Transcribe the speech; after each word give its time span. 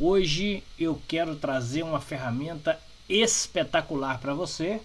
Hoje 0.00 0.62
eu 0.78 1.00
quero 1.06 1.36
trazer 1.36 1.82
uma 1.82 2.00
ferramenta 2.00 2.78
espetacular 3.08 4.18
para 4.18 4.34
você. 4.34 4.80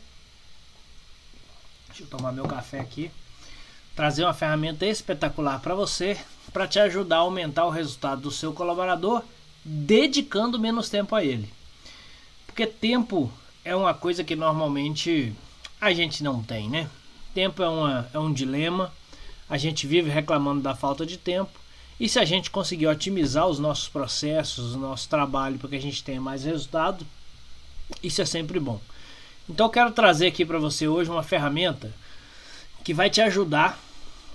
Deixa 1.88 2.04
eu 2.04 2.08
tomar 2.08 2.32
meu 2.32 2.46
café 2.46 2.80
aqui. 2.80 3.10
Trazer 3.96 4.24
uma 4.24 4.34
ferramenta 4.34 4.86
espetacular 4.86 5.60
para 5.60 5.74
você 5.74 6.18
para 6.52 6.68
te 6.68 6.80
ajudar 6.80 7.18
a 7.18 7.20
aumentar 7.20 7.66
o 7.66 7.70
resultado 7.70 8.22
do 8.22 8.32
seu 8.32 8.54
colaborador, 8.54 9.24
dedicando 9.64 10.60
menos 10.60 10.90
tempo 10.90 11.16
a 11.16 11.24
ele. 11.24 11.52
Porque 12.46 12.66
tempo 12.66 13.32
é 13.64 13.76
uma 13.76 13.94
coisa 13.94 14.24
que 14.24 14.36
normalmente 14.36 15.34
a 15.80 15.94
gente 15.94 16.24
não 16.24 16.42
tem, 16.44 16.70
né? 16.70 16.90
Tempo 17.34 17.62
é, 17.62 17.70
uma, 17.70 18.10
é 18.14 18.20
um 18.20 18.34
dilema. 18.34 18.94
A 19.50 19.58
gente 19.58 19.88
vive 19.88 20.10
reclamando 20.10 20.62
da 20.62 20.76
falta 20.76 21.06
de 21.06 21.18
tempo. 21.18 21.52
E 22.00 22.08
se 22.08 22.20
a 22.20 22.26
gente 22.26 22.52
conseguir 22.52 22.88
otimizar 22.88 23.48
os 23.48 23.58
nossos 23.58 23.88
processos, 23.88 24.76
o 24.76 24.80
nosso 24.80 25.10
trabalho 25.10 25.58
para 25.58 25.70
que 25.70 25.76
a 25.76 25.82
gente 25.82 26.04
tenha 26.04 26.22
mais 26.22 26.44
resultado, 26.44 27.06
isso 28.04 28.22
é 28.22 28.26
sempre 28.26 28.60
bom. 28.60 28.80
Então 29.50 29.66
eu 29.66 29.72
quero 29.72 29.92
trazer 29.92 30.28
aqui 30.28 30.46
para 30.46 30.60
você 30.60 30.88
hoje 30.88 31.10
uma 31.10 31.24
ferramenta 31.24 31.92
que 32.84 32.94
vai 32.94 33.10
te 33.10 33.22
ajudar 33.22 33.80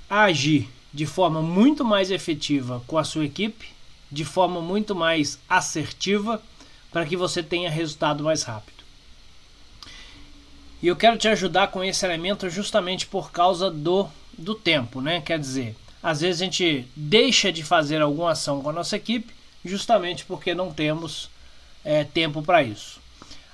a 0.09 0.25
agir 0.25 0.69
de 0.93 1.06
forma 1.06 1.41
muito 1.41 1.84
mais 1.84 2.11
efetiva 2.11 2.83
com 2.87 2.98
a 2.98 3.05
sua 3.05 3.25
equipe, 3.25 3.69
de 4.11 4.25
forma 4.25 4.61
muito 4.61 4.95
mais 4.95 5.39
assertiva, 5.48 6.42
para 6.91 7.06
que 7.06 7.17
você 7.17 7.42
tenha 7.42 7.70
resultado 7.70 8.23
mais 8.23 8.42
rápido. 8.42 8.83
E 10.83 10.89
eu 10.89 10.97
quero 10.97 11.17
te 11.17 11.29
ajudar 11.29 11.69
com 11.69 11.83
esse 11.83 12.05
elemento 12.05 12.51
justamente 12.51 13.06
por 13.06 13.31
causa 13.31 13.70
do, 13.70 14.09
do 14.37 14.55
tempo, 14.55 15.01
né? 15.01 15.20
Quer 15.20 15.39
dizer, 15.39 15.77
às 16.02 16.20
vezes 16.20 16.42
a 16.42 16.45
gente 16.45 16.87
deixa 16.97 17.52
de 17.52 17.62
fazer 17.62 18.02
alguma 18.02 18.33
ação 18.33 18.61
com 18.61 18.70
a 18.70 18.73
nossa 18.73 18.97
equipe 18.97 19.33
justamente 19.65 20.25
porque 20.25 20.55
não 20.55 20.73
temos 20.73 21.30
é, 21.84 22.05
tempo 22.05 22.42
para 22.42 22.62
isso. 22.62 23.01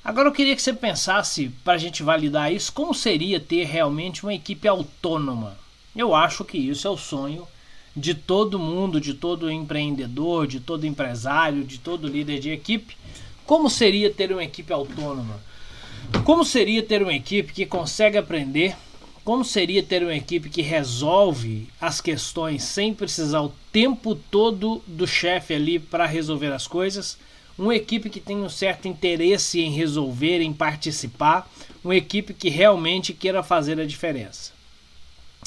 Agora 0.02 0.28
eu 0.28 0.32
queria 0.32 0.56
que 0.56 0.62
você 0.62 0.72
pensasse, 0.72 1.50
para 1.62 1.74
a 1.74 1.78
gente 1.78 2.02
validar 2.02 2.52
isso, 2.52 2.72
como 2.72 2.94
seria 2.94 3.38
ter 3.38 3.64
realmente 3.64 4.22
uma 4.22 4.32
equipe 4.32 4.66
autônoma. 4.66 5.58
Eu 5.94 6.14
acho 6.14 6.44
que 6.44 6.56
isso 6.56 6.86
é 6.86 6.90
o 6.90 6.96
sonho 6.96 7.46
de 7.94 8.14
todo 8.14 8.58
mundo, 8.58 9.00
de 9.00 9.12
todo 9.12 9.50
empreendedor, 9.50 10.46
de 10.46 10.60
todo 10.60 10.86
empresário, 10.86 11.64
de 11.64 11.78
todo 11.78 12.08
líder 12.08 12.38
de 12.38 12.50
equipe. 12.50 12.96
Como 13.44 13.68
seria 13.68 14.10
ter 14.10 14.32
uma 14.32 14.44
equipe 14.44 14.72
autônoma? 14.72 15.40
Como 16.24 16.44
seria 16.44 16.82
ter 16.82 17.02
uma 17.02 17.12
equipe 17.12 17.52
que 17.52 17.66
consegue 17.66 18.16
aprender 18.16 18.76
como 19.28 19.44
seria 19.44 19.82
ter 19.82 20.02
uma 20.02 20.16
equipe 20.16 20.48
que 20.48 20.62
resolve 20.62 21.68
as 21.78 22.00
questões 22.00 22.62
sem 22.62 22.94
precisar 22.94 23.42
o 23.42 23.52
tempo 23.70 24.14
todo 24.14 24.82
do 24.86 25.06
chefe 25.06 25.52
ali 25.52 25.78
para 25.78 26.06
resolver 26.06 26.50
as 26.50 26.66
coisas? 26.66 27.18
Uma 27.58 27.76
equipe 27.76 28.08
que 28.08 28.20
tem 28.20 28.38
um 28.38 28.48
certo 28.48 28.88
interesse 28.88 29.60
em 29.60 29.70
resolver, 29.70 30.40
em 30.40 30.50
participar, 30.50 31.46
uma 31.84 31.94
equipe 31.94 32.32
que 32.32 32.48
realmente 32.48 33.12
queira 33.12 33.42
fazer 33.42 33.78
a 33.78 33.84
diferença. 33.84 34.50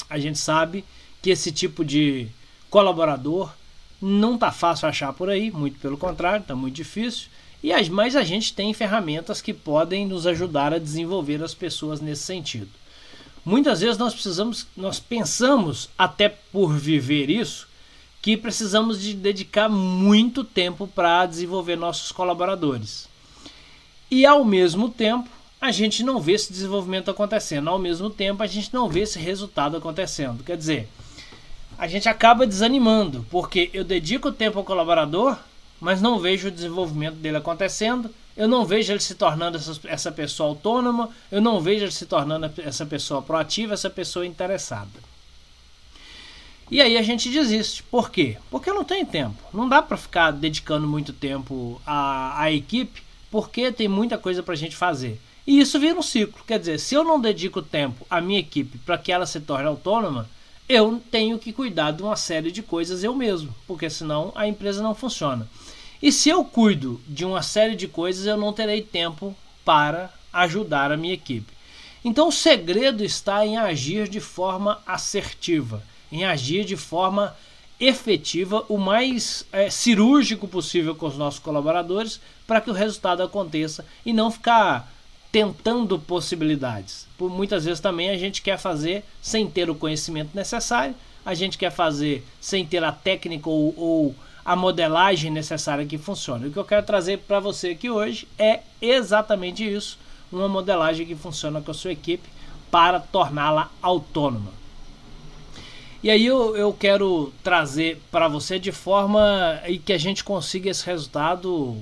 A 0.08 0.16
gente 0.16 0.38
sabe 0.38 0.84
que 1.20 1.30
esse 1.30 1.50
tipo 1.50 1.84
de 1.84 2.28
colaborador 2.70 3.52
não 4.00 4.38
tá 4.38 4.52
fácil 4.52 4.86
achar 4.86 5.12
por 5.12 5.28
aí, 5.28 5.50
muito 5.50 5.80
pelo 5.80 5.98
contrário, 5.98 6.42
está 6.42 6.54
muito 6.54 6.76
difícil. 6.76 7.26
E 7.60 7.72
mas 7.90 8.14
a 8.14 8.22
gente 8.22 8.54
tem 8.54 8.72
ferramentas 8.72 9.42
que 9.42 9.52
podem 9.52 10.06
nos 10.06 10.24
ajudar 10.24 10.72
a 10.72 10.78
desenvolver 10.78 11.42
as 11.42 11.52
pessoas 11.52 12.00
nesse 12.00 12.22
sentido. 12.22 12.81
Muitas 13.44 13.80
vezes 13.80 13.98
nós 13.98 14.14
precisamos, 14.14 14.66
nós 14.76 15.00
pensamos 15.00 15.88
até 15.98 16.28
por 16.28 16.72
viver 16.74 17.28
isso, 17.28 17.66
que 18.20 18.36
precisamos 18.36 19.02
de 19.02 19.14
dedicar 19.14 19.68
muito 19.68 20.44
tempo 20.44 20.86
para 20.86 21.26
desenvolver 21.26 21.74
nossos 21.74 22.12
colaboradores. 22.12 23.08
E 24.08 24.24
ao 24.24 24.44
mesmo 24.44 24.88
tempo, 24.88 25.28
a 25.60 25.72
gente 25.72 26.04
não 26.04 26.20
vê 26.20 26.32
esse 26.32 26.52
desenvolvimento 26.52 27.10
acontecendo. 27.10 27.68
Ao 27.68 27.78
mesmo 27.78 28.10
tempo, 28.10 28.42
a 28.42 28.46
gente 28.46 28.72
não 28.72 28.88
vê 28.88 29.00
esse 29.00 29.18
resultado 29.18 29.76
acontecendo. 29.76 30.44
Quer 30.44 30.56
dizer, 30.56 30.88
a 31.76 31.88
gente 31.88 32.08
acaba 32.08 32.46
desanimando, 32.46 33.26
porque 33.28 33.70
eu 33.72 33.82
dedico 33.82 34.30
tempo 34.30 34.58
ao 34.58 34.64
colaborador, 34.64 35.36
mas 35.80 36.00
não 36.00 36.20
vejo 36.20 36.46
o 36.46 36.50
desenvolvimento 36.50 37.16
dele 37.16 37.38
acontecendo 37.38 38.08
eu 38.36 38.48
não 38.48 38.64
vejo 38.64 38.92
ele 38.92 39.00
se 39.00 39.14
tornando 39.14 39.56
essa, 39.56 39.78
essa 39.84 40.12
pessoa 40.12 40.50
autônoma, 40.50 41.10
eu 41.30 41.40
não 41.40 41.60
vejo 41.60 41.84
ele 41.84 41.92
se 41.92 42.06
tornando 42.06 42.50
essa 42.58 42.86
pessoa 42.86 43.22
proativa, 43.22 43.74
essa 43.74 43.90
pessoa 43.90 44.26
interessada. 44.26 45.12
E 46.70 46.80
aí 46.80 46.96
a 46.96 47.02
gente 47.02 47.28
desiste. 47.28 47.82
Por 47.82 48.10
quê? 48.10 48.38
Porque 48.50 48.70
eu 48.70 48.74
não 48.74 48.84
tenho 48.84 49.04
tempo. 49.04 49.36
Não 49.52 49.68
dá 49.68 49.82
para 49.82 49.96
ficar 49.96 50.30
dedicando 50.30 50.86
muito 50.86 51.12
tempo 51.12 51.80
à, 51.86 52.42
à 52.42 52.50
equipe, 52.50 53.02
porque 53.30 53.70
tem 53.70 53.88
muita 53.88 54.16
coisa 54.16 54.42
para 54.42 54.54
a 54.54 54.56
gente 54.56 54.74
fazer. 54.74 55.20
E 55.46 55.60
isso 55.60 55.78
vira 55.78 55.98
um 55.98 56.02
ciclo. 56.02 56.42
Quer 56.46 56.58
dizer, 56.58 56.78
se 56.78 56.94
eu 56.94 57.04
não 57.04 57.20
dedico 57.20 57.60
tempo 57.60 58.06
à 58.08 58.22
minha 58.22 58.40
equipe 58.40 58.78
para 58.78 58.96
que 58.96 59.12
ela 59.12 59.26
se 59.26 59.40
torne 59.40 59.66
autônoma, 59.66 60.28
eu 60.68 61.02
tenho 61.10 61.38
que 61.38 61.52
cuidar 61.52 61.90
de 61.90 62.02
uma 62.02 62.16
série 62.16 62.50
de 62.50 62.62
coisas 62.62 63.04
eu 63.04 63.14
mesmo, 63.14 63.54
porque 63.66 63.90
senão 63.90 64.32
a 64.34 64.46
empresa 64.46 64.82
não 64.82 64.94
funciona. 64.94 65.46
E 66.02 66.10
se 66.10 66.28
eu 66.28 66.44
cuido 66.44 67.00
de 67.06 67.24
uma 67.24 67.42
série 67.42 67.76
de 67.76 67.86
coisas, 67.86 68.26
eu 68.26 68.36
não 68.36 68.52
terei 68.52 68.82
tempo 68.82 69.36
para 69.64 70.10
ajudar 70.32 70.90
a 70.90 70.96
minha 70.96 71.14
equipe. 71.14 71.52
Então 72.04 72.28
o 72.28 72.32
segredo 72.32 73.04
está 73.04 73.46
em 73.46 73.56
agir 73.56 74.08
de 74.08 74.18
forma 74.18 74.80
assertiva, 74.84 75.80
em 76.10 76.24
agir 76.24 76.64
de 76.64 76.76
forma 76.76 77.36
efetiva, 77.78 78.64
o 78.68 78.78
mais 78.78 79.46
é, 79.52 79.70
cirúrgico 79.70 80.48
possível 80.48 80.94
com 80.94 81.06
os 81.06 81.16
nossos 81.16 81.38
colaboradores, 81.38 82.20
para 82.46 82.60
que 82.60 82.70
o 82.70 82.74
resultado 82.74 83.22
aconteça 83.22 83.84
e 84.04 84.12
não 84.12 84.30
ficar 84.30 84.92
tentando 85.30 85.98
possibilidades. 85.98 87.06
Por 87.16 87.30
muitas 87.30 87.64
vezes 87.64 87.80
também 87.80 88.10
a 88.10 88.18
gente 88.18 88.42
quer 88.42 88.58
fazer 88.58 89.04
sem 89.20 89.48
ter 89.48 89.70
o 89.70 89.74
conhecimento 89.74 90.30
necessário, 90.34 90.94
a 91.24 91.34
gente 91.34 91.56
quer 91.56 91.70
fazer 91.70 92.24
sem 92.40 92.66
ter 92.66 92.82
a 92.82 92.90
técnica 92.90 93.48
ou, 93.48 93.72
ou 93.76 94.14
a 94.44 94.56
modelagem 94.56 95.30
necessária 95.30 95.86
que 95.86 95.98
funcione. 95.98 96.46
O 96.46 96.52
que 96.52 96.58
eu 96.58 96.64
quero 96.64 96.84
trazer 96.84 97.18
para 97.18 97.40
você 97.40 97.70
aqui 97.70 97.90
hoje 97.90 98.26
é 98.38 98.60
exatamente 98.80 99.64
isso: 99.64 99.98
uma 100.30 100.48
modelagem 100.48 101.06
que 101.06 101.14
funciona 101.14 101.60
com 101.60 101.70
a 101.70 101.74
sua 101.74 101.92
equipe 101.92 102.28
para 102.70 102.98
torná-la 102.98 103.70
autônoma. 103.80 104.50
E 106.02 106.10
aí 106.10 106.26
eu, 106.26 106.56
eu 106.56 106.72
quero 106.72 107.32
trazer 107.44 108.02
para 108.10 108.26
você 108.26 108.58
de 108.58 108.72
forma 108.72 109.60
e 109.68 109.78
que 109.78 109.92
a 109.92 109.98
gente 109.98 110.24
consiga 110.24 110.68
esse 110.68 110.84
resultado 110.84 111.80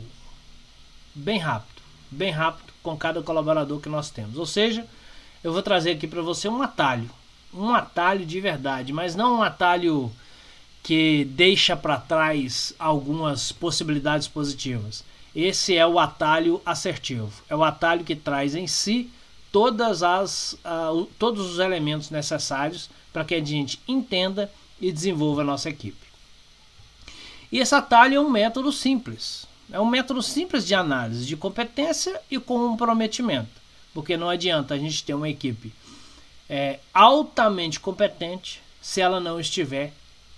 bem 1.14 1.38
rápido, 1.38 1.80
bem 2.10 2.30
rápido 2.30 2.70
com 2.82 2.96
cada 2.96 3.22
colaborador 3.22 3.80
que 3.80 3.88
nós 3.88 4.10
temos. 4.10 4.36
Ou 4.36 4.44
seja, 4.44 4.86
eu 5.42 5.54
vou 5.54 5.62
trazer 5.62 5.92
aqui 5.92 6.06
para 6.06 6.20
você 6.20 6.48
um 6.48 6.60
atalho, 6.60 7.08
um 7.52 7.74
atalho 7.74 8.26
de 8.26 8.40
verdade, 8.40 8.92
mas 8.92 9.14
não 9.14 9.38
um 9.38 9.42
atalho 9.42 10.12
que 10.82 11.24
deixa 11.26 11.76
para 11.76 11.98
trás 11.98 12.74
algumas 12.78 13.52
possibilidades 13.52 14.26
positivas. 14.26 15.04
Esse 15.34 15.76
é 15.76 15.86
o 15.86 15.98
atalho 15.98 16.60
assertivo. 16.64 17.30
É 17.48 17.54
o 17.54 17.62
atalho 17.62 18.04
que 18.04 18.16
traz 18.16 18.54
em 18.54 18.66
si 18.66 19.10
todas 19.52 20.02
as, 20.02 20.54
uh, 20.64 21.04
todos 21.18 21.52
os 21.52 21.58
elementos 21.58 22.10
necessários 22.10 22.90
para 23.12 23.24
que 23.24 23.34
a 23.34 23.44
gente 23.44 23.80
entenda 23.86 24.50
e 24.80 24.90
desenvolva 24.90 25.42
a 25.42 25.44
nossa 25.44 25.68
equipe. 25.68 26.08
E 27.52 27.58
esse 27.58 27.74
atalho 27.74 28.16
é 28.16 28.20
um 28.20 28.30
método 28.30 28.72
simples. 28.72 29.46
É 29.72 29.78
um 29.78 29.86
método 29.86 30.22
simples 30.22 30.66
de 30.66 30.74
análise 30.74 31.26
de 31.26 31.36
competência 31.36 32.20
e 32.30 32.38
comprometimento. 32.38 33.60
Porque 33.92 34.16
não 34.16 34.28
adianta 34.28 34.74
a 34.74 34.78
gente 34.78 35.04
ter 35.04 35.14
uma 35.14 35.28
equipe 35.28 35.72
é, 36.48 36.80
altamente 36.92 37.78
competente 37.78 38.60
se 38.80 39.00
ela 39.00 39.20
não 39.20 39.38
estiver 39.38 39.92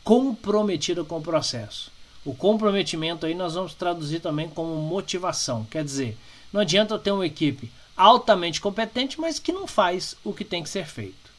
comprometida 0.04 1.04
com 1.04 1.18
o 1.18 1.22
processo. 1.22 1.90
O 2.24 2.34
comprometimento 2.34 3.26
aí 3.26 3.34
nós 3.34 3.54
vamos 3.54 3.74
traduzir 3.74 4.20
também 4.20 4.48
como 4.48 4.74
motivação. 4.76 5.64
Quer 5.64 5.84
dizer, 5.84 6.16
não 6.52 6.60
adianta 6.60 6.98
ter 6.98 7.10
uma 7.10 7.26
equipe 7.26 7.70
altamente 7.96 8.60
competente, 8.60 9.20
mas 9.20 9.38
que 9.38 9.52
não 9.52 9.66
faz 9.66 10.16
o 10.24 10.32
que 10.32 10.44
tem 10.44 10.62
que 10.62 10.68
ser 10.68 10.86
feito. 10.86 11.32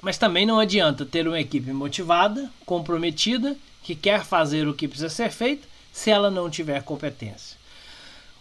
Mas 0.00 0.18
também 0.18 0.44
não 0.44 0.58
adianta 0.58 1.06
ter 1.06 1.28
uma 1.28 1.40
equipe 1.40 1.72
motivada, 1.72 2.50
comprometida, 2.66 3.56
que 3.82 3.94
quer 3.94 4.24
fazer 4.24 4.66
o 4.66 4.74
que 4.74 4.88
precisa 4.88 5.08
ser 5.08 5.30
feito, 5.30 5.68
se 5.92 6.10
ela 6.10 6.30
não 6.30 6.50
tiver 6.50 6.82
competência. 6.82 7.56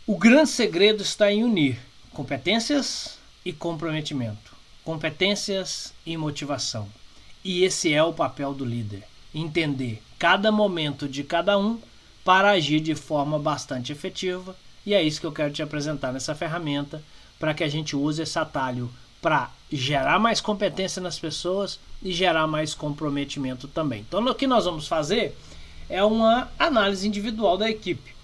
O 0.07 0.18
grande 0.18 0.50
segredo 0.50 1.04
está 1.04 1.31
em 1.31 1.44
unir 1.44 1.77
competências 2.13 3.18
e 3.45 3.54
comprometimento 3.54 4.61
competências 4.83 5.94
e 6.06 6.16
motivação. 6.18 6.88
E 7.44 7.63
esse 7.63 7.94
é 7.94 8.04
o 8.04 8.13
papel 8.13 8.54
do 8.54 8.66
líder: 8.66 9.04
entender 9.33 10.01
cada 10.19 10.51
momento 10.51 11.07
de 11.07 11.24
cada 11.24 11.57
um 11.57 11.80
para 12.24 12.51
agir 12.51 12.80
de 12.80 12.95
forma 12.95 13.39
bastante 13.39 13.92
efetiva. 13.92 14.56
E 14.86 14.94
é 14.94 15.01
isso 15.01 15.19
que 15.19 15.28
eu 15.28 15.31
quero 15.31 15.54
te 15.54 15.62
apresentar 15.62 16.12
nessa 16.12 16.36
ferramenta 16.36 17.01
para 17.39 17.54
que 17.54 17.63
a 17.63 17.68
gente 17.68 17.95
use 17.95 18.22
esse 18.22 18.38
atalho 18.38 18.92
para 19.22 19.51
gerar 19.72 20.19
mais 20.19 20.42
competência 20.42 21.01
nas 21.01 21.19
pessoas 21.19 21.80
e 22.01 22.12
gerar 22.12 22.48
mais 22.48 22.74
comprometimento 22.74 23.68
também. 23.68 24.01
Então, 24.01 24.24
o 24.24 24.36
que 24.36 24.48
nós 24.48 24.66
vamos 24.66 24.88
fazer 24.88 25.38
é 25.89 26.04
uma 26.04 26.50
análise 26.57 27.07
individual 27.07 27.57
da 27.57 27.69
equipe. 27.69 28.16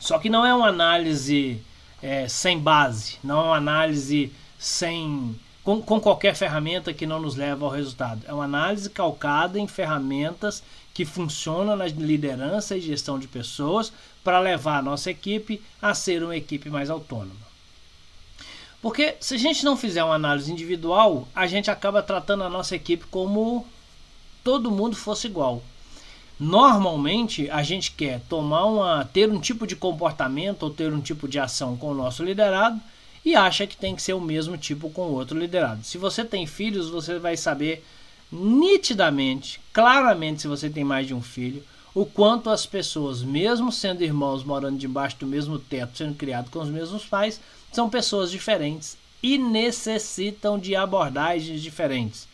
Só 0.00 0.18
que 0.18 0.30
não 0.30 0.44
é 0.44 0.54
uma 0.54 0.68
análise 0.68 1.62
é, 2.02 2.28
sem 2.28 2.58
base, 2.58 3.16
não 3.22 3.40
é 3.40 3.44
uma 3.44 3.56
análise 3.56 4.32
sem 4.58 5.38
com, 5.64 5.80
com 5.80 5.98
qualquer 5.98 6.36
ferramenta 6.36 6.92
que 6.92 7.06
não 7.06 7.18
nos 7.18 7.34
leva 7.34 7.64
ao 7.64 7.70
resultado. 7.70 8.20
É 8.28 8.32
uma 8.32 8.44
análise 8.44 8.90
calcada 8.90 9.58
em 9.58 9.66
ferramentas 9.66 10.62
que 10.92 11.06
funcionam 11.06 11.74
na 11.74 11.86
liderança 11.86 12.76
e 12.76 12.80
gestão 12.80 13.18
de 13.18 13.26
pessoas 13.26 13.90
para 14.22 14.38
levar 14.38 14.78
a 14.78 14.82
nossa 14.82 15.10
equipe 15.10 15.60
a 15.80 15.94
ser 15.94 16.22
uma 16.22 16.36
equipe 16.36 16.68
mais 16.68 16.90
autônoma. 16.90 17.54
Porque 18.80 19.16
se 19.18 19.34
a 19.34 19.38
gente 19.38 19.64
não 19.64 19.78
fizer 19.78 20.04
uma 20.04 20.14
análise 20.14 20.52
individual, 20.52 21.26
a 21.34 21.46
gente 21.46 21.70
acaba 21.70 22.02
tratando 22.02 22.44
a 22.44 22.50
nossa 22.50 22.76
equipe 22.76 23.06
como 23.06 23.66
todo 24.44 24.70
mundo 24.70 24.94
fosse 24.94 25.26
igual. 25.26 25.62
Normalmente 26.38 27.48
a 27.48 27.62
gente 27.62 27.92
quer 27.92 28.20
tomar 28.28 28.66
uma 28.66 29.04
ter 29.06 29.30
um 29.30 29.40
tipo 29.40 29.66
de 29.66 29.74
comportamento 29.74 30.64
ou 30.64 30.70
ter 30.70 30.92
um 30.92 31.00
tipo 31.00 31.26
de 31.26 31.38
ação 31.38 31.76
com 31.76 31.92
o 31.92 31.94
nosso 31.94 32.22
liderado 32.22 32.78
e 33.24 33.34
acha 33.34 33.66
que 33.66 33.76
tem 33.76 33.96
que 33.96 34.02
ser 34.02 34.12
o 34.12 34.20
mesmo 34.20 34.58
tipo 34.58 34.90
com 34.90 35.02
o 35.02 35.12
outro 35.12 35.38
liderado. 35.38 35.82
Se 35.84 35.96
você 35.96 36.24
tem 36.24 36.46
filhos, 36.46 36.90
você 36.90 37.18
vai 37.18 37.36
saber 37.36 37.84
nitidamente, 38.30 39.60
claramente, 39.72 40.42
se 40.42 40.48
você 40.48 40.68
tem 40.68 40.84
mais 40.84 41.06
de 41.06 41.14
um 41.14 41.22
filho, 41.22 41.62
o 41.94 42.04
quanto 42.04 42.50
as 42.50 42.66
pessoas, 42.66 43.22
mesmo 43.22 43.70
sendo 43.70 44.02
irmãos 44.02 44.42
morando 44.42 44.76
debaixo 44.76 45.16
do 45.20 45.26
mesmo 45.26 45.58
teto, 45.58 45.96
sendo 45.96 46.14
criados 46.14 46.50
com 46.50 46.58
os 46.58 46.68
mesmos 46.68 47.04
pais, 47.04 47.40
são 47.72 47.88
pessoas 47.88 48.30
diferentes 48.30 48.96
e 49.22 49.38
necessitam 49.38 50.58
de 50.58 50.74
abordagens 50.74 51.62
diferentes. 51.62 52.28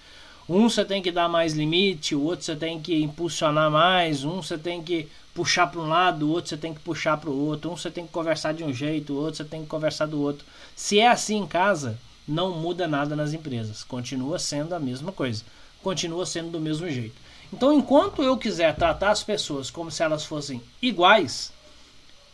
Um 0.48 0.68
você 0.68 0.84
tem 0.84 1.00
que 1.00 1.12
dar 1.12 1.28
mais 1.28 1.52
limite, 1.52 2.14
o 2.14 2.22
outro 2.22 2.44
você 2.44 2.56
tem 2.56 2.80
que 2.80 3.00
impulsionar 3.00 3.70
mais, 3.70 4.24
um 4.24 4.42
você 4.42 4.58
tem 4.58 4.82
que 4.82 5.06
puxar 5.34 5.66
para 5.68 5.80
um 5.80 5.88
lado, 5.88 6.26
o 6.26 6.30
outro 6.30 6.50
você 6.50 6.56
tem 6.56 6.74
que 6.74 6.80
puxar 6.80 7.16
para 7.16 7.30
o 7.30 7.46
outro, 7.46 7.70
um 7.70 7.76
você 7.76 7.90
tem 7.90 8.06
que 8.06 8.12
conversar 8.12 8.52
de 8.52 8.64
um 8.64 8.72
jeito, 8.72 9.12
o 9.12 9.16
outro 9.16 9.36
você 9.36 9.44
tem 9.44 9.62
que 9.62 9.68
conversar 9.68 10.06
do 10.06 10.20
outro. 10.20 10.44
Se 10.74 10.98
é 10.98 11.08
assim 11.08 11.36
em 11.36 11.46
casa, 11.46 11.98
não 12.26 12.52
muda 12.52 12.86
nada 12.86 13.16
nas 13.16 13.32
empresas, 13.32 13.82
continua 13.84 14.38
sendo 14.38 14.74
a 14.74 14.78
mesma 14.78 15.12
coisa, 15.12 15.44
continua 15.82 16.26
sendo 16.26 16.50
do 16.50 16.60
mesmo 16.60 16.88
jeito. 16.88 17.16
Então, 17.52 17.72
enquanto 17.72 18.22
eu 18.22 18.36
quiser 18.36 18.74
tratar 18.76 19.10
as 19.10 19.22
pessoas 19.22 19.70
como 19.70 19.90
se 19.90 20.02
elas 20.02 20.24
fossem 20.24 20.62
iguais, 20.80 21.52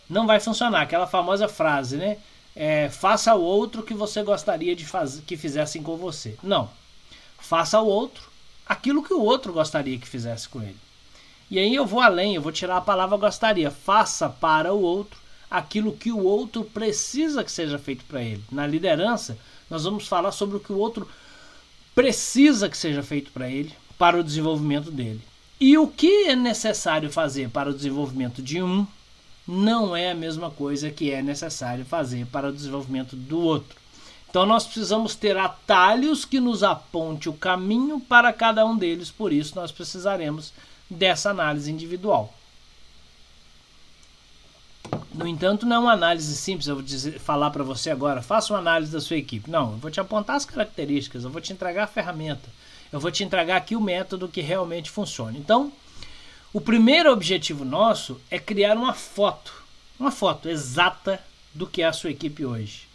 não 0.08 0.26
vai 0.26 0.38
funcionar. 0.40 0.82
Aquela 0.82 1.06
famosa 1.06 1.48
frase, 1.48 1.96
né? 1.96 2.18
É, 2.54 2.88
faça 2.88 3.32
ao 3.32 3.40
outro 3.40 3.82
que 3.82 3.94
você 3.94 4.22
gostaria 4.22 4.74
de 4.74 4.84
fazer 4.84 5.22
que 5.22 5.36
fizessem 5.36 5.82
com 5.82 5.96
você. 5.96 6.36
Não. 6.42 6.70
Faça 7.38 7.78
ao 7.78 7.86
outro 7.86 8.30
aquilo 8.66 9.02
que 9.02 9.12
o 9.12 9.22
outro 9.22 9.52
gostaria 9.52 9.98
que 9.98 10.08
fizesse 10.08 10.48
com 10.48 10.62
ele. 10.62 10.76
E 11.50 11.58
aí 11.58 11.74
eu 11.74 11.86
vou 11.86 12.00
além, 12.00 12.34
eu 12.34 12.42
vou 12.42 12.52
tirar 12.52 12.76
a 12.76 12.80
palavra 12.80 13.16
gostaria. 13.16 13.70
Faça 13.70 14.28
para 14.28 14.72
o 14.72 14.80
outro 14.80 15.18
aquilo 15.50 15.96
que 15.96 16.10
o 16.10 16.22
outro 16.22 16.64
precisa 16.64 17.44
que 17.44 17.52
seja 17.52 17.78
feito 17.78 18.04
para 18.04 18.22
ele. 18.22 18.42
Na 18.50 18.66
liderança, 18.66 19.38
nós 19.70 19.84
vamos 19.84 20.08
falar 20.08 20.32
sobre 20.32 20.56
o 20.56 20.60
que 20.60 20.72
o 20.72 20.78
outro 20.78 21.08
precisa 21.94 22.68
que 22.68 22.76
seja 22.76 23.02
feito 23.02 23.30
para 23.30 23.48
ele, 23.48 23.72
para 23.96 24.18
o 24.18 24.24
desenvolvimento 24.24 24.90
dele. 24.90 25.22
E 25.58 25.78
o 25.78 25.86
que 25.88 26.24
é 26.28 26.36
necessário 26.36 27.10
fazer 27.10 27.48
para 27.48 27.70
o 27.70 27.74
desenvolvimento 27.74 28.42
de 28.42 28.62
um 28.62 28.86
não 29.46 29.96
é 29.96 30.10
a 30.10 30.14
mesma 30.14 30.50
coisa 30.50 30.90
que 30.90 31.10
é 31.10 31.22
necessário 31.22 31.84
fazer 31.84 32.26
para 32.26 32.48
o 32.48 32.52
desenvolvimento 32.52 33.14
do 33.14 33.40
outro. 33.40 33.76
Então 34.28 34.44
nós 34.44 34.64
precisamos 34.64 35.14
ter 35.14 35.36
atalhos 35.36 36.24
que 36.24 36.40
nos 36.40 36.62
aponte 36.62 37.28
o 37.28 37.32
caminho 37.32 38.00
para 38.00 38.32
cada 38.32 38.66
um 38.66 38.76
deles, 38.76 39.10
por 39.10 39.32
isso 39.32 39.54
nós 39.54 39.72
precisaremos 39.72 40.52
dessa 40.88 41.30
análise 41.30 41.70
individual. 41.70 42.32
No 45.12 45.26
entanto, 45.26 45.64
não 45.64 45.76
é 45.76 45.78
uma 45.78 45.92
análise 45.92 46.36
simples, 46.36 46.68
eu 46.68 46.74
vou 46.74 46.84
dizer, 46.84 47.18
falar 47.18 47.50
para 47.50 47.64
você 47.64 47.90
agora, 47.90 48.20
faça 48.20 48.52
uma 48.52 48.58
análise 48.58 48.92
da 48.92 49.00
sua 49.00 49.16
equipe. 49.16 49.50
Não, 49.50 49.72
eu 49.72 49.78
vou 49.78 49.90
te 49.90 49.98
apontar 49.98 50.36
as 50.36 50.44
características, 50.44 51.24
eu 51.24 51.30
vou 51.30 51.40
te 51.40 51.52
entregar 51.52 51.84
a 51.84 51.88
ferramenta, 51.88 52.48
eu 52.92 53.00
vou 53.00 53.10
te 53.10 53.24
entregar 53.24 53.56
aqui 53.56 53.74
o 53.74 53.80
método 53.80 54.28
que 54.28 54.40
realmente 54.42 54.90
funciona. 54.90 55.36
Então, 55.38 55.72
o 56.52 56.60
primeiro 56.60 57.10
objetivo 57.10 57.64
nosso 57.64 58.20
é 58.30 58.38
criar 58.38 58.76
uma 58.76 58.92
foto, 58.92 59.52
uma 59.98 60.10
foto 60.10 60.48
exata 60.48 61.20
do 61.54 61.66
que 61.66 61.82
é 61.82 61.86
a 61.86 61.92
sua 61.92 62.10
equipe 62.10 62.44
hoje. 62.44 62.86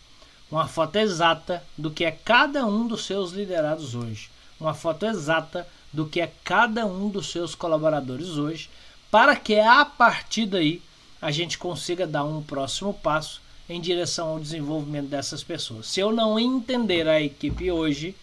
Uma 0.49 0.67
foto 0.67 0.97
exata 0.97 1.63
do 1.77 1.89
que 1.89 2.03
é 2.03 2.11
cada 2.11 2.65
um 2.65 2.87
dos 2.87 3.05
seus 3.05 3.31
liderados 3.31 3.95
hoje. 3.95 4.29
Uma 4.59 4.73
foto 4.73 5.05
exata 5.05 5.67
do 5.91 6.05
que 6.05 6.21
é 6.21 6.31
cada 6.43 6.85
um 6.85 7.09
dos 7.09 7.31
seus 7.31 7.55
colaboradores 7.55 8.37
hoje, 8.37 8.69
para 9.09 9.35
que 9.35 9.59
a 9.59 9.83
partir 9.83 10.45
daí 10.45 10.81
a 11.21 11.31
gente 11.31 11.57
consiga 11.57 12.07
dar 12.07 12.23
um 12.23 12.41
próximo 12.41 12.93
passo 12.93 13.41
em 13.69 13.79
direção 13.79 14.29
ao 14.29 14.39
desenvolvimento 14.39 15.07
dessas 15.07 15.43
pessoas. 15.43 15.87
Se 15.87 15.99
eu 15.99 16.11
não 16.11 16.39
entender 16.39 17.07
a 17.07 17.21
equipe 17.21 17.71
hoje, 17.71 18.15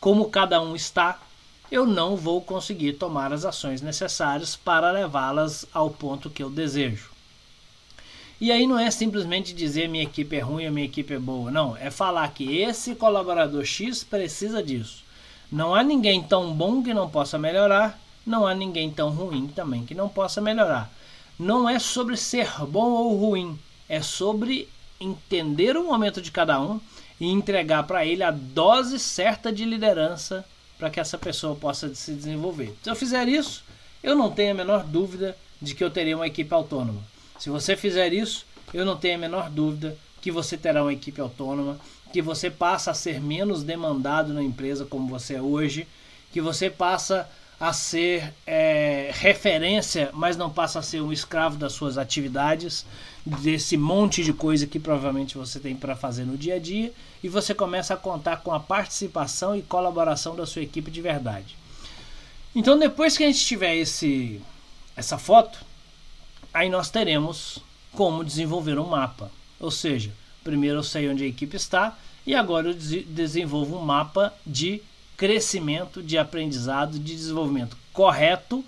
como 0.00 0.30
cada 0.30 0.60
um 0.60 0.76
está, 0.76 1.20
eu 1.70 1.86
não 1.86 2.16
vou 2.16 2.42
conseguir 2.42 2.94
tomar 2.94 3.32
as 3.32 3.44
ações 3.44 3.80
necessárias 3.80 4.54
para 4.54 4.90
levá-las 4.90 5.64
ao 5.72 5.90
ponto 5.90 6.28
que 6.28 6.42
eu 6.42 6.50
desejo. 6.50 7.10
E 8.40 8.50
aí 8.50 8.66
não 8.66 8.78
é 8.78 8.90
simplesmente 8.90 9.54
dizer 9.54 9.88
minha 9.88 10.02
equipe 10.02 10.36
é 10.36 10.40
ruim 10.40 10.66
ou 10.66 10.72
minha 10.72 10.86
equipe 10.86 11.14
é 11.14 11.18
boa. 11.18 11.50
Não, 11.50 11.76
é 11.76 11.90
falar 11.90 12.28
que 12.34 12.58
esse 12.58 12.94
colaborador 12.94 13.64
X 13.64 14.02
precisa 14.02 14.62
disso. 14.62 15.04
Não 15.52 15.74
há 15.74 15.82
ninguém 15.82 16.22
tão 16.22 16.50
bom 16.54 16.82
que 16.82 16.94
não 16.94 17.10
possa 17.10 17.38
melhorar, 17.38 18.00
não 18.26 18.46
há 18.46 18.54
ninguém 18.54 18.90
tão 18.90 19.10
ruim 19.10 19.48
também 19.48 19.84
que 19.84 19.94
não 19.94 20.08
possa 20.08 20.40
melhorar. 20.40 20.90
Não 21.38 21.68
é 21.68 21.78
sobre 21.78 22.16
ser 22.16 22.48
bom 22.66 22.92
ou 22.92 23.14
ruim, 23.18 23.58
é 23.86 24.00
sobre 24.00 24.66
entender 24.98 25.76
o 25.76 25.84
momento 25.84 26.22
de 26.22 26.30
cada 26.30 26.58
um 26.58 26.80
e 27.20 27.26
entregar 27.26 27.82
para 27.82 28.06
ele 28.06 28.22
a 28.22 28.30
dose 28.30 28.98
certa 28.98 29.52
de 29.52 29.66
liderança 29.66 30.42
para 30.78 30.88
que 30.88 30.98
essa 30.98 31.18
pessoa 31.18 31.54
possa 31.54 31.94
se 31.94 32.14
desenvolver. 32.14 32.74
Se 32.82 32.88
eu 32.88 32.96
fizer 32.96 33.28
isso, 33.28 33.62
eu 34.02 34.16
não 34.16 34.30
tenho 34.30 34.52
a 34.52 34.54
menor 34.54 34.84
dúvida 34.84 35.36
de 35.60 35.74
que 35.74 35.84
eu 35.84 35.90
terei 35.90 36.14
uma 36.14 36.26
equipe 36.26 36.54
autônoma. 36.54 37.02
Se 37.38 37.50
você 37.50 37.76
fizer 37.76 38.10
isso, 38.14 38.46
eu 38.72 38.86
não 38.86 38.96
tenho 38.96 39.16
a 39.16 39.18
menor 39.18 39.50
dúvida 39.50 39.98
que 40.22 40.30
você 40.30 40.56
terá 40.56 40.82
uma 40.82 40.94
equipe 40.94 41.20
autônoma 41.20 41.78
que 42.12 42.20
você 42.22 42.50
passa 42.50 42.90
a 42.90 42.94
ser 42.94 43.20
menos 43.20 43.62
demandado 43.62 44.32
na 44.32 44.42
empresa 44.42 44.84
como 44.84 45.08
você 45.08 45.34
é 45.34 45.42
hoje, 45.42 45.88
que 46.30 46.40
você 46.40 46.68
passa 46.68 47.28
a 47.58 47.72
ser 47.72 48.32
é, 48.46 49.10
referência, 49.14 50.10
mas 50.12 50.36
não 50.36 50.50
passa 50.50 50.80
a 50.80 50.82
ser 50.82 51.00
um 51.00 51.12
escravo 51.12 51.56
das 51.56 51.72
suas 51.72 51.96
atividades, 51.96 52.84
desse 53.24 53.76
monte 53.76 54.24
de 54.24 54.32
coisa 54.32 54.66
que 54.66 54.80
provavelmente 54.80 55.38
você 55.38 55.60
tem 55.60 55.76
para 55.76 55.94
fazer 55.94 56.24
no 56.24 56.36
dia 56.36 56.56
a 56.56 56.58
dia, 56.58 56.92
e 57.22 57.28
você 57.28 57.54
começa 57.54 57.94
a 57.94 57.96
contar 57.96 58.38
com 58.38 58.52
a 58.52 58.58
participação 58.58 59.54
e 59.54 59.62
colaboração 59.62 60.34
da 60.34 60.44
sua 60.44 60.62
equipe 60.62 60.90
de 60.90 61.00
verdade. 61.00 61.56
Então, 62.54 62.78
depois 62.78 63.16
que 63.16 63.22
a 63.22 63.28
gente 63.28 63.46
tiver 63.46 63.76
esse, 63.76 64.40
essa 64.96 65.16
foto, 65.16 65.64
aí 66.52 66.68
nós 66.68 66.90
teremos 66.90 67.58
como 67.92 68.24
desenvolver 68.24 68.78
um 68.78 68.88
mapa. 68.88 69.30
Ou 69.60 69.70
seja, 69.70 70.12
Primeiro 70.42 70.78
eu 70.78 70.82
sei 70.82 71.08
onde 71.08 71.24
a 71.24 71.26
equipe 71.26 71.56
está 71.56 71.96
e 72.26 72.34
agora 72.34 72.68
eu 72.68 72.74
desenvolvo 72.74 73.76
um 73.76 73.84
mapa 73.84 74.32
de 74.46 74.82
crescimento, 75.16 76.02
de 76.02 76.18
aprendizado, 76.18 76.98
de 76.98 77.14
desenvolvimento 77.14 77.76
correto 77.92 78.64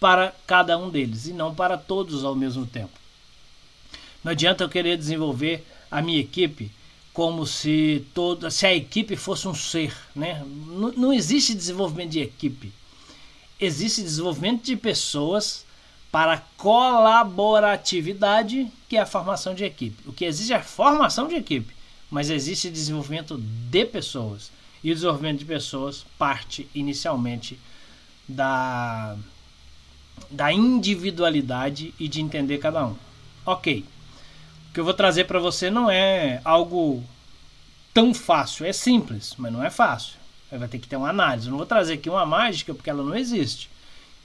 para 0.00 0.34
cada 0.46 0.78
um 0.78 0.88
deles 0.88 1.26
e 1.26 1.32
não 1.32 1.54
para 1.54 1.76
todos 1.76 2.24
ao 2.24 2.34
mesmo 2.34 2.66
tempo. 2.66 2.98
Não 4.22 4.32
adianta 4.32 4.64
eu 4.64 4.68
querer 4.68 4.96
desenvolver 4.96 5.64
a 5.90 6.00
minha 6.00 6.20
equipe 6.20 6.70
como 7.12 7.46
se 7.46 8.06
toda, 8.14 8.50
se 8.50 8.64
a 8.64 8.74
equipe 8.74 9.16
fosse 9.16 9.48
um 9.48 9.54
ser, 9.54 9.92
né? 10.14 10.44
Não, 10.46 10.92
não 10.92 11.12
existe 11.12 11.54
desenvolvimento 11.54 12.10
de 12.10 12.20
equipe. 12.20 12.72
Existe 13.60 14.02
desenvolvimento 14.02 14.62
de 14.62 14.76
pessoas 14.76 15.64
para 16.10 16.42
colaboratividade, 16.56 18.66
que 18.88 18.96
é 18.96 19.00
a 19.00 19.06
formação 19.06 19.54
de 19.54 19.64
equipe. 19.64 20.08
O 20.08 20.12
que 20.12 20.24
existe 20.24 20.52
é 20.52 20.56
a 20.56 20.62
formação 20.62 21.28
de 21.28 21.34
equipe, 21.34 21.74
mas 22.10 22.30
existe 22.30 22.70
desenvolvimento 22.70 23.36
de 23.36 23.84
pessoas. 23.84 24.50
E 24.82 24.90
o 24.90 24.94
desenvolvimento 24.94 25.40
de 25.40 25.44
pessoas 25.44 26.06
parte 26.18 26.66
inicialmente 26.74 27.58
da, 28.26 29.16
da 30.30 30.50
individualidade 30.52 31.94
e 31.98 32.08
de 32.08 32.20
entender 32.20 32.58
cada 32.58 32.86
um. 32.86 32.96
Ok. 33.44 33.84
O 34.70 34.74
que 34.74 34.80
eu 34.80 34.84
vou 34.84 34.94
trazer 34.94 35.24
para 35.24 35.38
você 35.38 35.70
não 35.70 35.90
é 35.90 36.40
algo 36.44 37.02
tão 37.92 38.14
fácil. 38.14 38.64
É 38.64 38.72
simples, 38.72 39.34
mas 39.36 39.52
não 39.52 39.64
é 39.64 39.70
fácil. 39.70 40.14
Vai 40.50 40.68
ter 40.68 40.78
que 40.78 40.88
ter 40.88 40.96
uma 40.96 41.10
análise. 41.10 41.48
Eu 41.48 41.50
não 41.50 41.58
vou 41.58 41.66
trazer 41.66 41.94
aqui 41.94 42.08
uma 42.08 42.24
mágica 42.24 42.72
porque 42.72 42.88
ela 42.88 43.02
não 43.02 43.14
existe. 43.14 43.68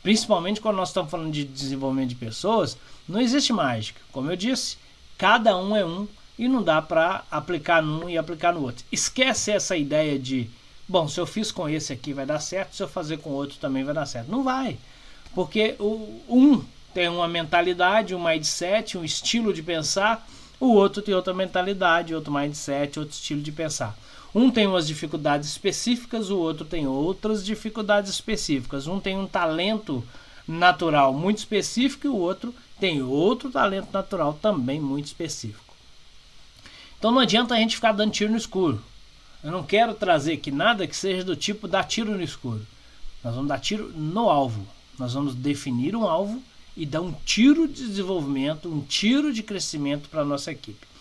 Principalmente 0.03 0.59
quando 0.59 0.75
nós 0.75 0.89
estamos 0.89 1.09
falando 1.09 1.31
de 1.31 1.45
desenvolvimento 1.45 2.09
de 2.09 2.15
pessoas, 2.15 2.77
não 3.07 3.21
existe 3.21 3.53
mágica. 3.53 4.01
Como 4.11 4.29
eu 4.29 4.35
disse, 4.35 4.77
cada 5.17 5.57
um 5.57 5.75
é 5.75 5.85
um 5.85 6.07
e 6.37 6.47
não 6.47 6.61
dá 6.61 6.81
para 6.81 7.23
aplicar 7.31 7.81
num 7.81 8.09
e 8.09 8.17
aplicar 8.17 8.53
no 8.53 8.61
outro. 8.61 8.83
Esquece 8.91 9.51
essa 9.51 9.77
ideia 9.77 10.19
de, 10.19 10.49
bom, 10.87 11.07
se 11.07 11.19
eu 11.19 11.25
fiz 11.25 11.51
com 11.51 11.69
esse 11.69 11.93
aqui 11.93 12.11
vai 12.11 12.25
dar 12.25 12.41
certo, 12.41 12.75
se 12.75 12.83
eu 12.83 12.87
fazer 12.87 13.17
com 13.17 13.29
outro 13.29 13.57
também 13.59 13.85
vai 13.85 13.93
dar 13.93 14.05
certo. 14.05 14.29
Não 14.29 14.43
vai. 14.43 14.77
Porque 15.33 15.75
o 15.79 16.21
um 16.27 16.61
tem 16.93 17.07
uma 17.07 17.27
mentalidade, 17.27 18.13
um 18.13 18.23
mindset, 18.23 18.97
um 18.97 19.05
estilo 19.05 19.53
de 19.53 19.63
pensar, 19.63 20.27
o 20.59 20.73
outro 20.73 21.01
tem 21.01 21.13
outra 21.13 21.33
mentalidade, 21.33 22.13
outro 22.13 22.31
mindset, 22.31 22.99
outro 22.99 23.15
estilo 23.15 23.41
de 23.41 23.51
pensar. 23.51 23.97
Um 24.33 24.49
tem 24.49 24.65
umas 24.65 24.87
dificuldades 24.87 25.49
específicas, 25.49 26.29
o 26.29 26.39
outro 26.39 26.65
tem 26.65 26.87
outras 26.87 27.45
dificuldades 27.45 28.11
específicas. 28.11 28.87
Um 28.87 28.99
tem 28.99 29.17
um 29.17 29.27
talento 29.27 30.03
natural 30.47 31.13
muito 31.13 31.37
específico 31.37 32.07
e 32.07 32.09
o 32.09 32.15
outro 32.15 32.53
tem 32.79 33.01
outro 33.01 33.51
talento 33.51 33.89
natural 33.93 34.33
também 34.41 34.79
muito 34.79 35.05
específico. 35.05 35.73
Então 36.97 37.11
não 37.11 37.19
adianta 37.19 37.53
a 37.53 37.57
gente 37.57 37.75
ficar 37.75 37.91
dando 37.91 38.11
tiro 38.11 38.31
no 38.31 38.37
escuro. 38.37 38.81
Eu 39.43 39.51
não 39.51 39.61
quero 39.61 39.93
trazer 39.93 40.33
aqui 40.33 40.51
nada 40.51 40.87
que 40.87 40.95
seja 40.95 41.23
do 41.23 41.35
tipo 41.35 41.67
dar 41.67 41.83
tiro 41.83 42.11
no 42.11 42.23
escuro. 42.23 42.65
Nós 43.23 43.35
vamos 43.35 43.49
dar 43.49 43.59
tiro 43.59 43.89
no 43.89 44.29
alvo. 44.29 44.65
Nós 44.97 45.13
vamos 45.13 45.35
definir 45.35 45.95
um 45.95 46.05
alvo 46.05 46.41
e 46.75 46.85
dar 46.85 47.01
um 47.01 47.11
tiro 47.25 47.67
de 47.67 47.85
desenvolvimento, 47.85 48.69
um 48.69 48.81
tiro 48.81 49.31
de 49.33 49.43
crescimento 49.43 50.09
para 50.09 50.21
a 50.21 50.25
nossa 50.25 50.51
equipe. 50.51 50.92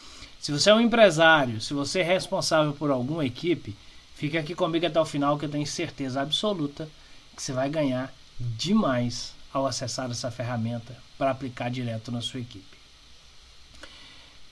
Se 0.43 0.51
você 0.51 0.71
é 0.71 0.75
um 0.75 0.81
empresário, 0.81 1.61
se 1.61 1.73
você 1.73 2.01
é 2.01 2.03
responsável 2.03 2.73
por 2.73 2.91
alguma 2.91 3.25
equipe, 3.25 3.77
fica 4.17 4.41
aqui 4.41 4.57
comigo 4.57 4.85
até 4.85 5.01
o 5.01 5.05
final 5.05 5.39
que 5.39 5.45
eu 5.45 5.49
tenho 5.49 5.65
certeza 5.65 6.21
absoluta 6.21 6.89
que 7.37 7.41
você 7.41 7.53
vai 7.53 7.71
ganhar 7.71 8.13
demais 8.41 9.35
ao 9.53 9.69
acessar 9.69 10.11
essa 10.11 10.33
ferramenta 10.33 10.97
para 11.17 11.31
aplicar 11.31 11.71
direto 11.71 12.11
na 12.11 12.21
sua 12.21 12.41
equipe. 12.41 12.77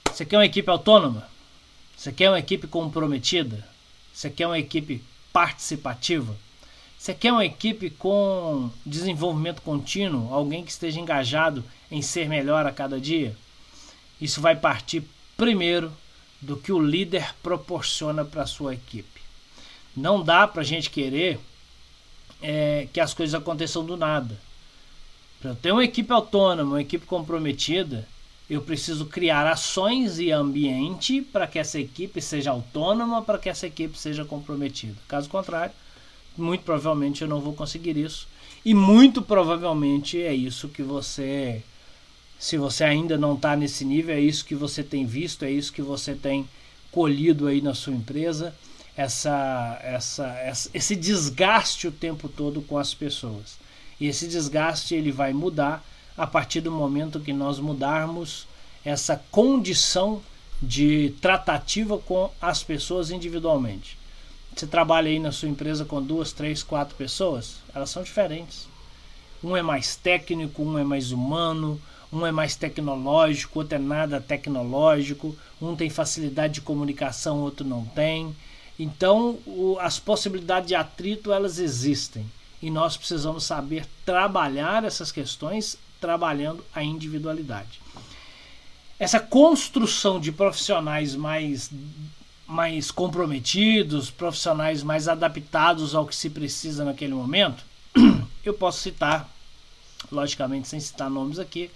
Você 0.09 0.23
quer 0.23 0.37
uma 0.37 0.45
equipe 0.45 0.69
autônoma? 0.69 1.27
Você 1.97 2.13
quer 2.13 2.29
uma 2.29 2.39
equipe 2.39 2.67
comprometida? 2.67 3.67
Você 4.13 4.29
quer 4.29 4.47
uma 4.47 4.59
equipe 4.59 5.03
participativa? 5.33 6.33
Você 6.97 7.13
quer 7.13 7.33
uma 7.33 7.45
equipe 7.45 7.89
com 7.89 8.71
desenvolvimento 8.85 9.61
contínuo, 9.61 10.33
alguém 10.33 10.63
que 10.63 10.71
esteja 10.71 11.01
engajado 11.01 11.61
em 11.91 12.01
ser 12.01 12.29
melhor 12.29 12.65
a 12.65 12.71
cada 12.71 12.97
dia? 12.97 13.35
Isso 14.21 14.39
vai 14.39 14.55
partir 14.55 15.03
primeiro 15.41 15.91
do 16.39 16.55
que 16.55 16.71
o 16.71 16.79
líder 16.79 17.33
proporciona 17.41 18.23
para 18.23 18.43
a 18.43 18.47
sua 18.47 18.75
equipe. 18.75 19.21
Não 19.97 20.23
dá 20.23 20.47
para 20.47 20.61
a 20.61 20.63
gente 20.63 20.91
querer 20.91 21.39
é, 22.39 22.87
que 22.93 22.99
as 22.99 23.11
coisas 23.11 23.33
aconteçam 23.33 23.83
do 23.83 23.97
nada. 23.97 24.39
Para 25.41 25.49
eu 25.49 25.55
ter 25.55 25.71
uma 25.71 25.83
equipe 25.83 26.13
autônoma, 26.13 26.73
uma 26.73 26.81
equipe 26.81 27.07
comprometida, 27.07 28.07
eu 28.47 28.61
preciso 28.61 29.07
criar 29.07 29.47
ações 29.47 30.19
e 30.19 30.29
ambiente 30.31 31.23
para 31.23 31.47
que 31.47 31.57
essa 31.57 31.79
equipe 31.79 32.21
seja 32.21 32.51
autônoma, 32.51 33.23
para 33.23 33.39
que 33.39 33.49
essa 33.49 33.65
equipe 33.65 33.97
seja 33.97 34.23
comprometida. 34.23 34.95
Caso 35.07 35.27
contrário, 35.27 35.73
muito 36.37 36.63
provavelmente 36.63 37.23
eu 37.23 37.27
não 37.27 37.41
vou 37.41 37.53
conseguir 37.53 37.97
isso. 37.97 38.27
E 38.63 38.75
muito 38.75 39.23
provavelmente 39.23 40.21
é 40.21 40.35
isso 40.35 40.69
que 40.69 40.83
você 40.83 41.63
se 42.41 42.57
você 42.57 42.83
ainda 42.83 43.19
não 43.19 43.35
está 43.35 43.55
nesse 43.55 43.85
nível, 43.85 44.15
é 44.15 44.19
isso 44.19 44.43
que 44.43 44.55
você 44.55 44.81
tem 44.81 45.05
visto, 45.05 45.45
é 45.45 45.51
isso 45.51 45.71
que 45.71 45.81
você 45.83 46.15
tem 46.15 46.49
colhido 46.91 47.45
aí 47.45 47.61
na 47.61 47.75
sua 47.75 47.93
empresa, 47.93 48.55
essa, 48.97 49.79
essa, 49.83 50.27
essa, 50.39 50.69
esse 50.73 50.95
desgaste 50.95 51.87
o 51.87 51.91
tempo 51.91 52.27
todo 52.27 52.63
com 52.63 52.79
as 52.79 52.95
pessoas. 52.95 53.59
E 53.99 54.07
esse 54.07 54.27
desgaste 54.27 54.95
ele 54.95 55.11
vai 55.11 55.33
mudar 55.33 55.85
a 56.17 56.25
partir 56.25 56.61
do 56.61 56.71
momento 56.71 57.19
que 57.19 57.31
nós 57.31 57.59
mudarmos 57.59 58.47
essa 58.83 59.23
condição 59.29 60.19
de 60.59 61.13
tratativa 61.21 61.99
com 61.99 62.31
as 62.41 62.63
pessoas 62.63 63.11
individualmente. 63.11 63.99
Você 64.55 64.65
trabalha 64.65 65.11
aí 65.11 65.19
na 65.19 65.31
sua 65.31 65.47
empresa 65.47 65.85
com 65.85 66.01
duas, 66.01 66.31
três, 66.31 66.63
quatro 66.63 66.95
pessoas, 66.95 67.57
elas 67.71 67.91
são 67.91 68.01
diferentes. 68.01 68.67
Um 69.43 69.55
é 69.55 69.61
mais 69.61 69.95
técnico, 69.95 70.63
um 70.63 70.79
é 70.79 70.83
mais 70.83 71.11
humano, 71.11 71.79
um 72.11 72.25
é 72.25 72.31
mais 72.31 72.55
tecnológico, 72.55 73.59
outro 73.59 73.75
é 73.75 73.79
nada 73.79 74.19
tecnológico, 74.19 75.35
um 75.61 75.75
tem 75.75 75.89
facilidade 75.89 76.55
de 76.55 76.61
comunicação, 76.61 77.39
outro 77.39 77.65
não 77.65 77.85
tem. 77.85 78.35
Então, 78.77 79.39
o, 79.45 79.77
as 79.79 79.99
possibilidades 79.99 80.67
de 80.67 80.75
atrito 80.75 81.31
elas 81.31 81.59
existem 81.59 82.25
e 82.61 82.69
nós 82.69 82.97
precisamos 82.97 83.43
saber 83.43 83.85
trabalhar 84.05 84.83
essas 84.83 85.11
questões 85.11 85.77
trabalhando 85.99 86.65
a 86.73 86.83
individualidade. 86.83 87.79
Essa 88.99 89.19
construção 89.19 90.19
de 90.19 90.31
profissionais 90.31 91.15
mais 91.15 91.71
mais 92.47 92.91
comprometidos, 92.91 94.11
profissionais 94.11 94.83
mais 94.83 95.07
adaptados 95.07 95.95
ao 95.95 96.05
que 96.05 96.13
se 96.13 96.29
precisa 96.29 96.83
naquele 96.83 97.13
momento, 97.13 97.63
eu 98.43 98.53
posso 98.53 98.79
citar, 98.79 99.29
logicamente 100.11 100.67
sem 100.67 100.79
citar 100.79 101.09
nomes 101.09 101.39
aqui, 101.39 101.71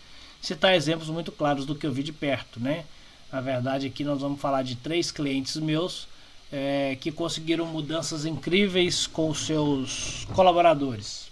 citar 0.45 0.75
exemplos 0.75 1.09
muito 1.09 1.31
claros 1.31 1.65
do 1.65 1.75
que 1.75 1.85
eu 1.85 1.91
vi 1.91 2.03
de 2.03 2.13
perto, 2.13 2.59
né? 2.59 2.85
Na 3.31 3.41
verdade, 3.41 3.87
aqui 3.87 4.03
nós 4.03 4.21
vamos 4.21 4.39
falar 4.39 4.63
de 4.63 4.75
três 4.75 5.11
clientes 5.11 5.57
meus 5.57 6.07
é, 6.51 6.97
que 7.01 7.11
conseguiram 7.11 7.65
mudanças 7.65 8.25
incríveis 8.25 9.07
com 9.07 9.33
seus 9.33 10.25
colaboradores. 10.33 11.25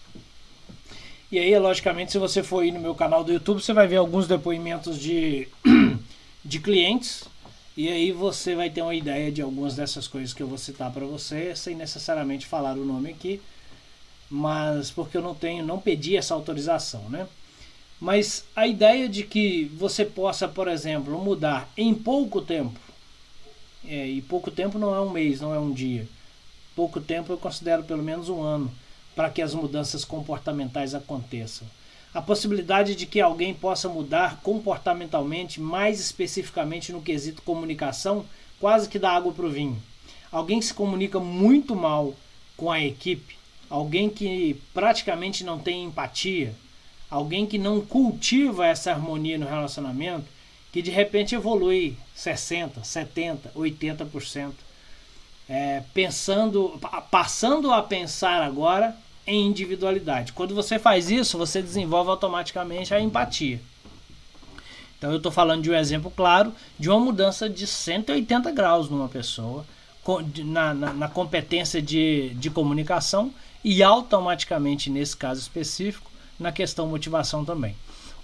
E 1.32 1.40
aí, 1.40 1.58
logicamente, 1.58 2.12
se 2.12 2.20
você 2.20 2.44
for 2.44 2.64
ir 2.64 2.72
no 2.72 2.80
meu 2.80 2.94
canal 2.94 3.24
do 3.24 3.32
YouTube, 3.32 3.62
você 3.62 3.74
vai 3.74 3.88
ver 3.88 3.96
alguns 3.96 4.28
depoimentos 4.28 5.00
de, 5.00 5.48
de 6.46 6.60
clientes. 6.60 7.24
E 7.76 7.90
aí 7.90 8.12
você 8.12 8.54
vai 8.54 8.70
ter 8.70 8.84
uma 8.84 8.94
ideia 8.94 9.32
de 9.32 9.42
algumas 9.42 9.76
dessas 9.76 10.08
coisas 10.08 10.32
que 10.32 10.44
eu 10.44 10.48
vou 10.48 10.60
citar 10.60 10.92
para 10.92 11.06
você, 11.06 11.56
sem 11.56 11.76
necessariamente 11.76 12.46
falar 12.46 12.78
o 12.78 12.86
nome 12.86 13.10
aqui, 13.10 13.42
mas 14.30 14.92
porque 14.92 15.18
eu 15.18 15.24
não 15.24 15.34
tenho, 15.34 15.66
não 15.66 15.80
pedi 15.80 16.16
essa 16.16 16.36
autorização, 16.36 17.10
né? 17.10 17.28
Mas 18.04 18.44
a 18.54 18.68
ideia 18.68 19.08
de 19.08 19.24
que 19.24 19.72
você 19.78 20.04
possa, 20.04 20.46
por 20.46 20.68
exemplo, 20.68 21.18
mudar 21.18 21.70
em 21.78 21.94
pouco 21.94 22.42
tempo, 22.42 22.78
é, 23.88 24.06
e 24.06 24.22
pouco 24.22 24.52
tempo 24.52 24.78
não 24.78 24.94
é 24.94 25.00
um 25.00 25.10
mês, 25.10 25.40
não 25.40 25.56
é 25.56 25.58
um 25.58 25.72
dia, 25.72 26.06
pouco 26.76 27.00
tempo 27.00 27.32
eu 27.32 27.38
considero 27.38 27.82
pelo 27.84 28.04
menos 28.04 28.28
um 28.28 28.42
ano 28.42 28.70
para 29.16 29.30
que 29.30 29.42
as 29.42 29.54
mudanças 29.54 30.04
comportamentais 30.04 30.94
aconteçam. 30.94 31.66
A 32.14 32.22
possibilidade 32.22 32.94
de 32.94 33.06
que 33.06 33.22
alguém 33.22 33.54
possa 33.54 33.88
mudar 33.88 34.42
comportamentalmente, 34.42 35.62
mais 35.62 36.02
especificamente 36.02 36.92
no 36.92 37.02
quesito 37.02 37.42
comunicação, 37.42 38.26
quase 38.60 38.90
que 38.90 39.00
dá 39.00 39.12
água 39.12 39.32
para 39.32 39.46
o 39.46 39.50
vinho. 39.50 39.82
Alguém 40.30 40.60
que 40.60 40.66
se 40.66 40.74
comunica 40.74 41.22
muito 41.22 41.74
mal 41.74 42.14
com 42.58 42.70
a 42.70 42.82
equipe, 42.84 43.38
alguém 43.70 44.10
que 44.10 44.60
praticamente 44.74 45.46
não 45.46 45.58
tem 45.58 45.86
empatia, 45.86 46.54
alguém 47.14 47.46
que 47.46 47.60
não 47.60 47.80
cultiva 47.80 48.66
essa 48.66 48.92
harmonia 48.92 49.38
no 49.38 49.46
relacionamento, 49.46 50.26
que 50.72 50.82
de 50.82 50.90
repente 50.90 51.36
evolui 51.36 51.96
60, 52.16 52.84
70, 52.84 53.52
80%, 53.56 54.52
é, 55.48 55.84
pensando, 55.94 56.80
passando 57.12 57.72
a 57.72 57.84
pensar 57.84 58.42
agora 58.42 58.96
em 59.28 59.46
individualidade. 59.46 60.34
Quando 60.34 60.56
você 60.56 60.80
faz 60.80 61.12
isso, 61.12 61.38
você 61.38 61.62
desenvolve 61.62 62.10
automaticamente 62.10 62.96
a 62.96 63.00
empatia. 63.00 63.62
Então 64.98 65.12
eu 65.12 65.18
estou 65.18 65.32
falando 65.32 65.62
de 65.62 65.70
um 65.70 65.76
exemplo 65.76 66.10
claro 66.10 66.52
de 66.80 66.90
uma 66.90 67.00
mudança 67.00 67.48
de 67.48 67.68
180 67.68 68.50
graus 68.52 68.90
numa 68.90 69.08
pessoa, 69.08 69.64
na, 70.44 70.74
na, 70.74 70.94
na 70.94 71.08
competência 71.08 71.80
de, 71.80 72.30
de 72.30 72.50
comunicação 72.50 73.32
e 73.64 73.84
automaticamente, 73.84 74.90
nesse 74.90 75.16
caso 75.16 75.40
específico, 75.40 76.13
na 76.40 76.52
questão 76.52 76.88
motivação 76.88 77.44
também. 77.44 77.76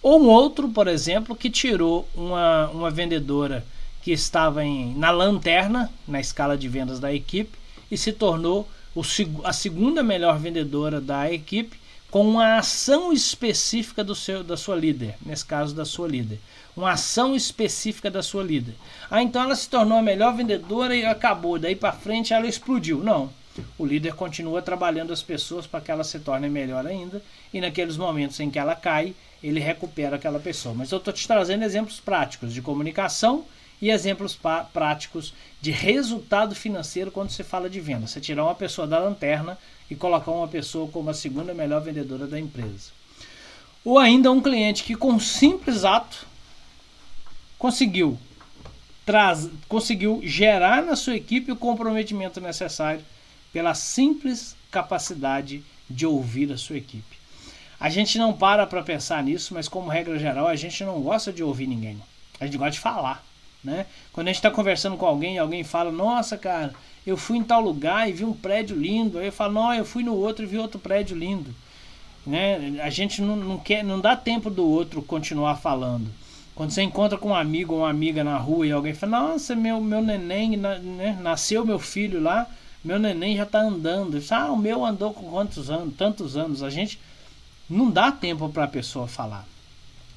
Ou 0.01 0.21
um 0.21 0.27
outro, 0.27 0.69
por 0.69 0.87
exemplo, 0.87 1.35
que 1.35 1.49
tirou 1.49 2.07
uma, 2.15 2.69
uma 2.69 2.89
vendedora 2.89 3.65
que 4.01 4.11
estava 4.11 4.63
em, 4.63 4.95
na 4.95 5.11
lanterna, 5.11 5.91
na 6.07 6.19
escala 6.19 6.57
de 6.57 6.69
vendas 6.69 6.99
da 6.99 7.13
equipe, 7.13 7.57
e 7.91 7.97
se 7.97 8.13
tornou 8.13 8.67
o, 8.95 9.01
a 9.43 9.53
segunda 9.53 10.01
melhor 10.01 10.39
vendedora 10.39 11.01
da 11.01 11.31
equipe, 11.31 11.77
com 12.09 12.27
uma 12.27 12.57
ação 12.57 13.13
específica 13.13 14.03
do 14.03 14.15
seu, 14.15 14.43
da 14.43 14.57
sua 14.57 14.75
líder, 14.75 15.15
nesse 15.23 15.45
caso 15.45 15.75
da 15.75 15.85
sua 15.85 16.07
líder. 16.07 16.39
Uma 16.75 16.91
ação 16.91 17.35
específica 17.35 18.09
da 18.09 18.23
sua 18.23 18.43
líder. 18.43 18.73
Ah, 19.11 19.21
então 19.21 19.43
ela 19.43 19.55
se 19.55 19.69
tornou 19.69 19.97
a 19.97 20.01
melhor 20.01 20.35
vendedora 20.35 20.95
e 20.95 21.05
acabou. 21.05 21.59
Daí 21.59 21.75
para 21.75 21.91
frente 21.91 22.33
ela 22.33 22.47
explodiu. 22.47 23.03
Não. 23.03 23.29
O 23.77 23.85
líder 23.85 24.13
continua 24.13 24.61
trabalhando 24.61 25.11
as 25.11 25.21
pessoas 25.21 25.65
para 25.65 25.81
que 25.81 25.91
elas 25.91 26.07
se 26.07 26.19
tornem 26.19 26.49
melhor 26.49 26.85
ainda, 26.85 27.21
e 27.53 27.59
naqueles 27.59 27.97
momentos 27.97 28.39
em 28.39 28.49
que 28.49 28.59
ela 28.59 28.75
cai, 28.75 29.13
ele 29.43 29.59
recupera 29.59 30.15
aquela 30.15 30.39
pessoa. 30.39 30.75
Mas 30.75 30.91
eu 30.91 30.97
estou 30.97 31.13
te 31.13 31.27
trazendo 31.27 31.63
exemplos 31.63 31.99
práticos 31.99 32.53
de 32.53 32.61
comunicação 32.61 33.45
e 33.81 33.89
exemplos 33.89 34.37
práticos 34.73 35.33
de 35.61 35.71
resultado 35.71 36.53
financeiro 36.53 37.11
quando 37.11 37.31
se 37.31 37.43
fala 37.43 37.69
de 37.69 37.79
venda. 37.79 38.07
Você 38.07 38.19
tirar 38.19 38.43
uma 38.43 38.55
pessoa 38.55 38.85
da 38.85 38.99
lanterna 38.99 39.57
e 39.89 39.95
colocar 39.95 40.31
uma 40.31 40.47
pessoa 40.47 40.89
como 40.89 41.09
a 41.09 41.13
segunda 41.13 41.53
melhor 41.53 41.81
vendedora 41.81 42.27
da 42.27 42.39
empresa. 42.39 42.91
Ou 43.83 43.97
ainda 43.97 44.31
um 44.31 44.41
cliente 44.41 44.83
que 44.83 44.95
com 44.95 45.13
um 45.13 45.19
simples 45.19 45.85
ato 45.85 46.27
conseguiu 47.57 48.17
traz, 49.05 49.49
conseguiu 49.67 50.21
gerar 50.23 50.83
na 50.83 50.95
sua 50.95 51.15
equipe 51.15 51.51
o 51.51 51.55
comprometimento 51.55 52.39
necessário 52.39 53.03
pela 53.51 53.73
simples 53.73 54.55
capacidade 54.71 55.63
de 55.89 56.05
ouvir 56.05 56.51
a 56.51 56.57
sua 56.57 56.77
equipe. 56.77 57.17
A 57.79 57.89
gente 57.89 58.17
não 58.17 58.33
para 58.33 58.67
para 58.67 58.83
pensar 58.83 59.23
nisso, 59.23 59.53
mas 59.53 59.67
como 59.67 59.89
regra 59.89 60.19
geral, 60.19 60.47
a 60.47 60.55
gente 60.55 60.83
não 60.83 61.01
gosta 61.01 61.31
de 61.31 61.41
ouvir 61.41 61.65
ninguém. 61.65 61.97
A 62.39 62.45
gente 62.45 62.57
gosta 62.57 62.71
de 62.71 62.79
falar, 62.79 63.23
né? 63.63 63.85
Quando 64.11 64.27
a 64.27 64.31
gente 64.31 64.39
está 64.39 64.51
conversando 64.51 64.97
com 64.97 65.05
alguém 65.05 65.35
e 65.35 65.39
alguém 65.39 65.63
fala, 65.63 65.91
nossa, 65.91 66.37
cara, 66.37 66.73
eu 67.05 67.15
fui 67.15 67.37
em 67.37 67.43
tal 67.43 67.61
lugar 67.61 68.09
e 68.09 68.13
vi 68.13 68.25
um 68.25 68.33
prédio 68.33 68.77
lindo. 68.77 69.17
Aí 69.17 69.27
eu 69.27 69.31
falo, 69.31 69.53
não, 69.53 69.73
eu 69.73 69.85
fui 69.85 70.03
no 70.03 70.13
outro 70.13 70.43
e 70.43 70.47
vi 70.47 70.57
outro 70.57 70.79
prédio 70.79 71.17
lindo. 71.17 71.55
Né? 72.25 72.79
A 72.83 72.89
gente 72.89 73.21
não, 73.21 73.35
não, 73.35 73.57
quer, 73.57 73.83
não 73.83 73.99
dá 73.99 74.15
tempo 74.15 74.49
do 74.49 74.67
outro 74.67 75.01
continuar 75.01 75.55
falando. 75.55 76.09
Quando 76.53 76.71
você 76.71 76.81
encontra 76.81 77.17
com 77.17 77.29
um 77.29 77.35
amigo 77.35 77.73
ou 77.73 77.79
uma 77.79 77.89
amiga 77.89 78.23
na 78.23 78.37
rua 78.37 78.67
e 78.67 78.71
alguém 78.71 78.93
fala, 78.93 79.19
nossa, 79.21 79.55
meu, 79.55 79.79
meu 79.79 80.01
neném, 80.01 80.57
né? 80.57 81.17
nasceu 81.21 81.65
meu 81.65 81.79
filho 81.79 82.21
lá, 82.21 82.45
meu 82.83 82.97
neném 82.97 83.35
já 83.35 83.43
está 83.43 83.61
andando. 83.61 84.21
Ah, 84.31 84.51
o 84.51 84.57
meu 84.57 84.85
andou 84.85 85.13
com 85.13 85.29
quantos 85.29 85.69
anos? 85.69 85.95
Tantos 85.95 86.37
anos. 86.37 86.63
A 86.63 86.69
gente 86.69 86.99
não 87.69 87.91
dá 87.91 88.11
tempo 88.11 88.47
para 88.49 88.63
a 88.63 88.67
pessoa 88.67 89.07
falar. 89.07 89.45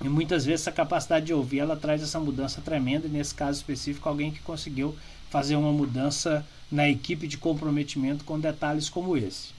E 0.02 0.08
muitas 0.08 0.44
vezes 0.44 0.62
essa 0.62 0.72
capacidade 0.72 1.26
de 1.26 1.34
ouvir 1.34 1.60
ela 1.60 1.76
traz 1.76 2.02
essa 2.02 2.20
mudança 2.20 2.60
tremenda. 2.60 3.06
E 3.06 3.10
nesse 3.10 3.34
caso 3.34 3.58
específico, 3.58 4.08
alguém 4.08 4.30
que 4.30 4.40
conseguiu 4.40 4.96
fazer 5.30 5.56
uma 5.56 5.72
mudança 5.72 6.46
na 6.70 6.88
equipe 6.88 7.26
de 7.26 7.36
comprometimento 7.36 8.24
com 8.24 8.38
detalhes 8.38 8.88
como 8.88 9.16
esse. 9.16 9.50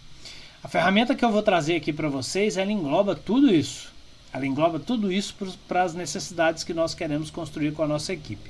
A 0.64 0.68
ferramenta 0.68 1.14
que 1.14 1.26
eu 1.26 1.32
vou 1.32 1.44
trazer 1.44 1.76
aqui 1.76 1.92
para 1.92 2.08
vocês, 2.08 2.58
ela 2.58 2.72
engloba 2.72 3.16
tudo 3.16 3.54
isso. 3.54 3.92
Ela 4.32 4.48
engloba 4.48 4.80
tudo 4.80 5.12
isso 5.12 5.36
para 5.68 5.84
as 5.84 5.94
necessidades 5.94 6.64
que 6.64 6.74
nós 6.74 6.96
queremos 6.96 7.30
construir 7.30 7.74
com 7.74 7.84
a 7.84 7.88
nossa 7.88 8.14
equipe. 8.14 8.50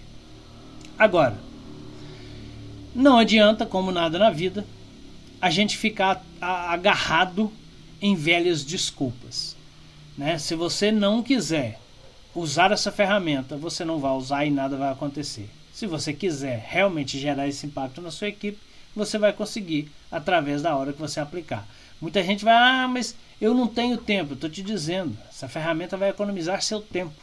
Agora, 0.97 1.35
não 2.95 3.17
adianta, 3.17 3.65
como 3.65 3.91
nada 3.91 4.19
na 4.19 4.29
vida, 4.29 4.65
a 5.41 5.49
gente 5.49 5.77
ficar 5.77 6.23
agarrado 6.39 7.51
em 8.01 8.15
velhas 8.15 8.63
desculpas. 8.63 9.55
Né? 10.17 10.37
Se 10.37 10.55
você 10.55 10.91
não 10.91 11.23
quiser 11.23 11.79
usar 12.35 12.71
essa 12.71 12.91
ferramenta, 12.91 13.57
você 13.57 13.83
não 13.83 13.99
vai 13.99 14.11
usar 14.11 14.45
e 14.45 14.51
nada 14.51 14.77
vai 14.77 14.91
acontecer. 14.91 15.49
Se 15.73 15.87
você 15.87 16.13
quiser 16.13 16.65
realmente 16.69 17.19
gerar 17.19 17.47
esse 17.47 17.65
impacto 17.65 18.01
na 18.01 18.11
sua 18.11 18.27
equipe, 18.27 18.59
você 18.95 19.17
vai 19.17 19.33
conseguir 19.33 19.91
através 20.11 20.61
da 20.61 20.75
hora 20.75 20.93
que 20.93 20.99
você 20.99 21.19
aplicar. 21.19 21.67
Muita 21.99 22.21
gente 22.23 22.45
vai, 22.45 22.53
ah, 22.53 22.87
mas 22.87 23.15
eu 23.41 23.53
não 23.53 23.67
tenho 23.67 23.97
tempo. 23.97 24.33
Estou 24.33 24.49
te 24.49 24.61
dizendo, 24.61 25.17
essa 25.29 25.47
ferramenta 25.47 25.97
vai 25.97 26.09
economizar 26.09 26.61
seu 26.61 26.79
tempo. 26.79 27.15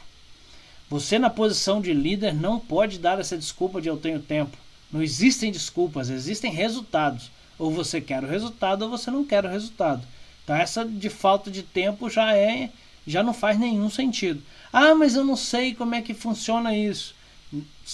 Você, 0.89 1.19
na 1.19 1.31
posição 1.31 1.81
de 1.81 1.93
líder, 1.93 2.35
não 2.35 2.59
pode 2.59 2.99
dar 2.99 3.21
essa 3.21 3.39
desculpa 3.39 3.81
de 3.81 3.89
eu 3.89 3.97
tenho 3.97 4.19
tempo. 4.19 4.57
Não 4.93 5.03
existem 5.03 5.53
desculpas, 5.53 6.11
existem 6.11 6.53
resultados. 6.53 7.31
Ou 7.59 7.71
você 7.71 8.01
quer 8.01 8.25
o 8.25 8.27
resultado 8.27 8.83
ou 8.83 8.91
você 8.91 9.11
não 9.11 9.25
quer 9.25 9.45
o 9.45 9.49
resultado. 9.49 10.03
Então, 10.43 10.57
essa 10.57 10.85
de 10.85 11.11
falta 11.11 11.51
de 11.51 11.63
tempo 11.63 12.09
já 12.09 12.35
é 12.35 12.71
já 13.07 13.23
não 13.23 13.33
faz 13.33 13.59
nenhum 13.59 13.91
sentido. 13.91 14.43
Ah, 14.73 14.95
mas 14.95 15.15
eu 15.15 15.25
não 15.25 15.37
sei 15.37 15.75
como 15.75 15.95
é 15.95 16.03
que 16.03 16.15
funciona 16.15 16.77
isso. 16.77 17.15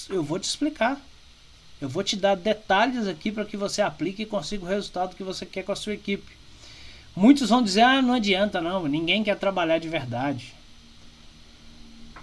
Eu 0.09 0.23
vou 0.23 0.39
te 0.39 0.45
explicar. 0.45 1.01
Eu 1.81 1.89
vou 1.89 2.03
te 2.03 2.17
dar 2.17 2.37
detalhes 2.37 3.07
aqui 3.07 3.31
para 3.31 3.45
que 3.45 3.57
você 3.57 3.83
aplique 3.83 4.23
e 4.23 4.27
consiga 4.27 4.65
o 4.65 4.69
resultado 4.69 5.17
que 5.17 5.23
você 5.23 5.45
quer 5.45 5.63
com 5.63 5.73
a 5.73 5.77
sua 5.77 5.95
equipe. 5.95 6.33
Muitos 7.15 7.51
vão 7.51 7.63
dizer: 7.63 7.83
ah, 7.83 8.03
não 8.03 8.15
adianta, 8.15 8.61
não, 8.61 8.87
ninguém 8.87 9.23
quer 9.23 9.39
trabalhar 9.39 9.79
de 9.79 9.89
verdade. 9.89 10.55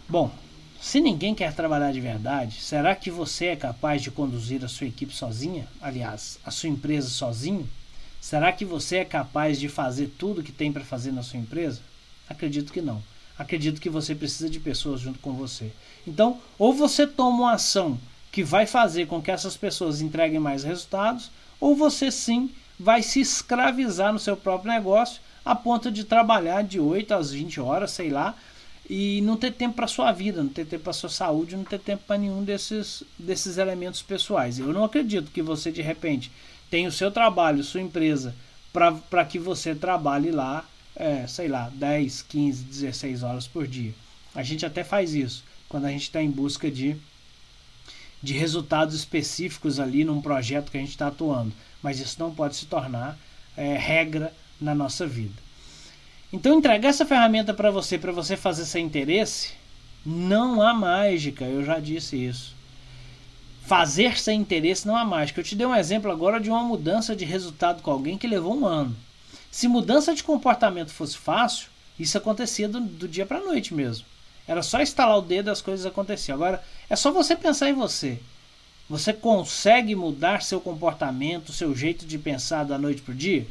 Bom, 0.08 0.32
se 0.84 1.00
ninguém 1.00 1.34
quer 1.34 1.54
trabalhar 1.54 1.94
de 1.94 2.02
verdade, 2.02 2.60
será 2.60 2.94
que 2.94 3.10
você 3.10 3.46
é 3.46 3.56
capaz 3.56 4.02
de 4.02 4.12
conduzir 4.12 4.66
a 4.66 4.68
sua 4.68 4.86
equipe 4.86 5.16
sozinha? 5.16 5.66
Aliás, 5.82 6.38
a 6.46 6.52
sua 6.52 6.68
empresa 6.68 7.08
sozinho? 7.08 7.70
Será 8.20 8.52
que 8.52 8.66
você 8.66 8.98
é 8.98 9.06
capaz 9.06 9.58
de 9.58 9.70
fazer 9.70 10.14
tudo 10.20 10.44
que 10.44 10.52
tem 10.52 10.74
para 10.74 10.84
fazer 10.84 11.14
na 11.14 11.24
sua 11.24 11.40
empresa? 11.40 11.80
Acredito 12.30 12.74
que 12.74 12.82
não. 12.82 13.02
Acredito 13.40 13.80
que 13.80 13.90
você 13.90 14.14
precisa 14.14 14.50
de 14.50 14.60
pessoas 14.60 15.00
junto 15.00 15.20
com 15.20 15.32
você. 15.32 15.72
Então, 16.06 16.42
ou 16.60 16.74
você 16.74 17.08
toma 17.08 17.44
uma 17.44 17.54
ação 17.54 17.98
que 18.30 18.44
vai 18.44 18.68
fazer 18.68 19.08
com 19.08 19.22
que 19.22 19.32
essas 19.32 19.56
pessoas 19.56 20.02
entreguem 20.02 20.40
mais 20.40 20.66
resultados, 20.66 21.32
ou 21.62 21.78
você 21.78 22.12
sim 22.12 22.52
vai 22.78 23.02
se 23.02 23.22
escravizar 23.22 24.12
no 24.12 24.20
seu 24.20 24.36
próprio 24.36 24.74
negócio 24.74 25.22
a 25.46 25.56
ponto 25.56 25.90
de 25.90 26.04
trabalhar 26.04 26.62
de 26.62 26.78
8 26.78 27.14
às 27.14 27.32
20 27.32 27.62
horas, 27.62 27.92
sei 27.92 28.10
lá, 28.10 28.36
e 28.90 29.22
não 29.22 29.38
ter 29.38 29.52
tempo 29.54 29.76
para 29.76 29.88
sua 29.88 30.12
vida, 30.12 30.44
não 30.44 30.50
ter 30.50 30.66
tempo 30.66 30.84
para 30.84 30.94
sua 30.94 31.10
saúde, 31.10 31.56
não 31.56 31.64
ter 31.64 31.80
tempo 31.80 32.04
para 32.06 32.18
nenhum 32.18 32.44
desses, 32.44 33.04
desses 33.18 33.58
elementos 33.58 34.02
pessoais. 34.02 34.60
Eu 34.60 34.74
não 34.74 34.84
acredito 34.84 35.32
que 35.32 35.42
você 35.42 35.72
de 35.72 35.82
repente 35.82 36.32
tenha 36.70 36.90
o 36.90 36.92
seu 36.92 37.12
trabalho, 37.12 37.64
sua 37.64 37.82
empresa, 37.82 38.36
para 38.72 39.26
que 39.26 39.40
você 39.40 39.74
trabalhe 39.74 40.32
lá, 40.32 40.68
é, 40.96 41.26
sei 41.28 41.48
lá, 41.48 41.70
10, 41.74 42.24
15, 42.24 42.64
16 42.64 43.24
horas 43.24 43.48
por 43.48 43.68
dia. 43.68 43.94
A 44.36 44.44
gente 44.44 44.66
até 44.66 44.84
faz 44.84 45.14
isso 45.14 45.44
quando 45.70 45.86
a 45.86 45.92
gente 45.92 46.04
está 46.04 46.22
em 46.22 46.30
busca 46.30 46.70
de, 46.70 46.96
de 48.22 48.34
resultados 48.34 48.96
específicos 48.96 49.80
ali 49.80 50.04
num 50.04 50.22
projeto 50.22 50.72
que 50.72 50.78
a 50.78 50.82
gente 50.82 50.90
está 50.90 51.08
atuando 51.08 51.54
mas 51.84 52.00
isso 52.00 52.16
não 52.18 52.34
pode 52.34 52.56
se 52.56 52.66
tornar 52.66 53.20
é, 53.58 53.78
regra 53.78 54.34
na 54.60 54.74
nossa 54.74 55.06
vida. 55.06 55.43
Então, 56.34 56.58
entregar 56.58 56.90
essa 56.90 57.06
ferramenta 57.06 57.54
para 57.54 57.70
você, 57.70 57.96
para 57.96 58.12
você 58.12 58.36
fazer 58.36 58.66
sem 58.66 58.84
interesse, 58.84 59.52
não 60.04 60.64
há 60.64 60.74
mágica, 60.74 61.46
eu 61.46 61.64
já 61.64 61.80
disse 61.80 62.16
isso. 62.16 62.56
Fazer 63.68 64.18
sem 64.18 64.42
interesse 64.42 64.88
não 64.88 64.98
há 64.98 65.06
mágica. 65.06 65.40
Eu 65.40 65.44
te 65.44 65.56
dei 65.56 65.68
um 65.68 65.76
exemplo 65.76 66.12
agora 66.12 66.40
de 66.40 66.50
uma 66.50 66.64
mudança 66.64 67.16
de 67.16 67.24
resultado 67.24 67.84
com 67.84 67.92
alguém 67.92 68.18
que 68.18 68.26
levou 68.26 68.58
um 68.58 68.66
ano. 68.66 68.96
Se 69.52 69.68
mudança 69.68 70.16
de 70.16 70.24
comportamento 70.24 70.90
fosse 70.90 71.16
fácil, 71.16 71.68
isso 72.00 72.18
acontecia 72.18 72.68
do, 72.68 72.82
do 72.82 73.08
dia 73.08 73.28
para 73.28 73.40
noite 73.40 73.72
mesmo. 73.72 74.08
Era 74.48 74.64
só 74.64 74.82
instalar 74.82 75.20
o 75.20 75.22
dedo 75.22 75.50
e 75.50 75.52
as 75.52 75.62
coisas 75.62 75.86
aconteciam. 75.86 76.36
Agora, 76.36 76.64
é 76.90 76.96
só 76.96 77.12
você 77.12 77.36
pensar 77.36 77.70
em 77.70 77.74
você. 77.74 78.20
Você 78.90 79.14
consegue 79.14 79.94
mudar 79.94 80.42
seu 80.42 80.60
comportamento, 80.60 81.54
seu 81.54 81.76
jeito 81.76 82.08
de 82.08 82.18
pensar 82.18 82.64
da 82.64 82.80
noite 82.80 83.04
para 83.04 83.12
o 83.12 83.16
dia? 83.16 83.46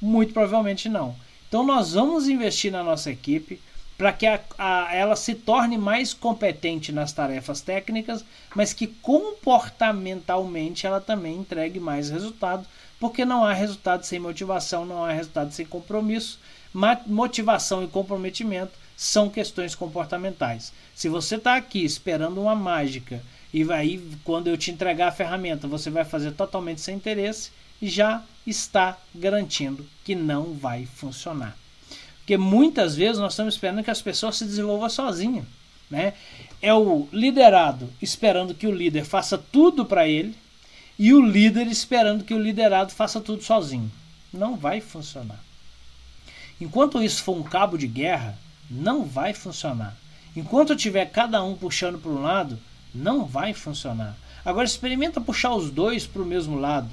Muito 0.00 0.32
provavelmente 0.32 0.88
não. 0.88 1.16
Então 1.48 1.64
nós 1.64 1.94
vamos 1.94 2.28
investir 2.28 2.70
na 2.70 2.84
nossa 2.84 3.10
equipe 3.10 3.60
para 3.96 4.12
que 4.12 4.26
a, 4.26 4.40
a, 4.56 4.94
ela 4.94 5.16
se 5.16 5.34
torne 5.34 5.76
mais 5.76 6.14
competente 6.14 6.92
nas 6.92 7.12
tarefas 7.12 7.60
técnicas, 7.60 8.24
mas 8.54 8.72
que 8.72 8.86
comportamentalmente 8.86 10.86
ela 10.86 11.00
também 11.00 11.36
entregue 11.36 11.80
mais 11.80 12.08
resultado, 12.08 12.64
porque 13.00 13.24
não 13.24 13.44
há 13.44 13.52
resultado 13.52 14.04
sem 14.04 14.20
motivação, 14.20 14.86
não 14.86 15.04
há 15.04 15.10
resultado 15.10 15.52
sem 15.52 15.66
compromisso. 15.66 16.38
Motivação 17.06 17.82
e 17.82 17.88
comprometimento 17.88 18.72
são 18.96 19.28
questões 19.28 19.74
comportamentais. 19.74 20.72
Se 20.94 21.08
você 21.08 21.36
está 21.36 21.56
aqui 21.56 21.84
esperando 21.84 22.40
uma 22.40 22.54
mágica 22.54 23.20
e 23.52 23.70
aí, 23.72 24.06
quando 24.22 24.48
eu 24.48 24.58
te 24.58 24.70
entregar 24.70 25.08
a 25.08 25.12
ferramenta, 25.12 25.66
você 25.66 25.90
vai 25.90 26.04
fazer 26.04 26.32
totalmente 26.32 26.80
sem 26.80 26.94
interesse 26.94 27.50
e 27.80 27.88
já 27.88 28.22
está 28.48 28.96
garantindo 29.14 29.86
que 30.04 30.14
não 30.14 30.54
vai 30.54 30.86
funcionar. 30.86 31.56
Porque 32.18 32.36
muitas 32.36 32.94
vezes 32.94 33.18
nós 33.18 33.32
estamos 33.32 33.54
esperando 33.54 33.82
que 33.82 33.90
as 33.90 34.02
pessoas 34.02 34.36
se 34.36 34.44
desenvolvam 34.44 34.88
sozinhas. 34.88 35.44
Né? 35.90 36.12
É 36.60 36.72
o 36.74 37.08
liderado 37.12 37.90
esperando 38.02 38.54
que 38.54 38.66
o 38.66 38.74
líder 38.74 39.04
faça 39.04 39.38
tudo 39.38 39.84
para 39.84 40.06
ele 40.06 40.36
e 40.98 41.14
o 41.14 41.24
líder 41.24 41.66
esperando 41.68 42.24
que 42.24 42.34
o 42.34 42.42
liderado 42.42 42.92
faça 42.92 43.20
tudo 43.20 43.42
sozinho. 43.42 43.90
Não 44.32 44.56
vai 44.56 44.80
funcionar. 44.80 45.42
Enquanto 46.60 47.02
isso 47.02 47.22
for 47.22 47.36
um 47.36 47.42
cabo 47.42 47.78
de 47.78 47.86
guerra, 47.86 48.38
não 48.70 49.04
vai 49.04 49.32
funcionar. 49.32 49.96
Enquanto 50.36 50.76
tiver 50.76 51.06
cada 51.06 51.42
um 51.42 51.54
puxando 51.54 51.98
para 51.98 52.10
um 52.10 52.22
lado, 52.22 52.58
não 52.94 53.24
vai 53.24 53.54
funcionar. 53.54 54.16
Agora 54.44 54.66
experimenta 54.66 55.20
puxar 55.20 55.54
os 55.54 55.70
dois 55.70 56.06
para 56.06 56.22
o 56.22 56.26
mesmo 56.26 56.58
lado. 56.58 56.88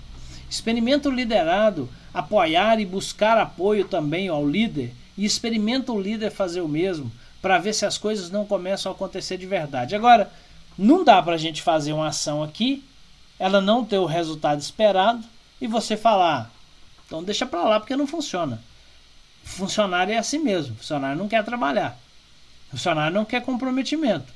Experimenta 0.50 1.10
o 1.10 1.12
liderado 1.12 1.90
apoiar 2.14 2.80
e 2.80 2.86
buscar 2.86 3.38
apoio 3.38 3.86
também 3.86 4.28
ao 4.28 4.48
líder 4.48 4.94
e 5.18 5.26
experimenta 5.26 5.92
o 5.92 6.00
líder 6.00 6.32
fazer 6.32 6.62
o 6.62 6.68
mesmo 6.68 7.12
para 7.42 7.58
ver 7.58 7.74
se 7.74 7.86
as 7.86 7.98
coisas 7.98 8.30
não 8.30 8.46
começam 8.46 8.92
a 8.92 8.96
acontecer 8.96 9.38
de 9.38 9.46
verdade. 9.46 9.96
Agora, 9.96 10.32
não 10.78 11.04
dá 11.04 11.22
para 11.22 11.36
a 11.36 11.38
gente 11.38 11.62
fazer 11.62 11.94
uma 11.94 12.08
ação 12.08 12.42
aqui, 12.42 12.84
ela 13.38 13.62
não 13.62 13.86
ter 13.86 13.98
o 13.98 14.06
resultado 14.06 14.60
esperado 14.60 15.24
e 15.60 15.68
você 15.68 15.96
falar, 15.96 16.50
ah, 16.50 16.56
então 17.06 17.24
deixa 17.24 17.46
para 17.46 17.64
lá 17.64 17.80
porque 17.80 17.96
não 17.96 18.08
funciona. 18.08 18.62
Funcionário 19.44 20.14
é 20.14 20.18
assim 20.18 20.40
mesmo, 20.40 20.76
funcionário 20.76 21.18
não 21.18 21.28
quer 21.28 21.44
trabalhar, 21.44 21.98
funcionário 22.72 23.14
não 23.14 23.26
quer 23.26 23.42
comprometimento. 23.42 24.34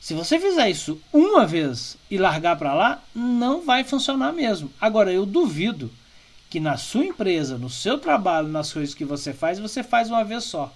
Se 0.00 0.14
você 0.14 0.40
fizer 0.40 0.70
isso 0.70 0.98
uma 1.12 1.46
vez 1.46 1.98
e 2.10 2.16
largar 2.16 2.56
para 2.56 2.72
lá, 2.72 3.02
não 3.14 3.62
vai 3.62 3.84
funcionar 3.84 4.32
mesmo. 4.32 4.72
Agora, 4.80 5.12
eu 5.12 5.26
duvido 5.26 5.90
que 6.48 6.58
na 6.58 6.78
sua 6.78 7.04
empresa, 7.04 7.58
no 7.58 7.68
seu 7.68 7.98
trabalho, 7.98 8.48
nas 8.48 8.72
coisas 8.72 8.94
que 8.94 9.04
você 9.04 9.34
faz, 9.34 9.58
você 9.58 9.82
faz 9.82 10.08
uma 10.08 10.24
vez 10.24 10.44
só. 10.44 10.74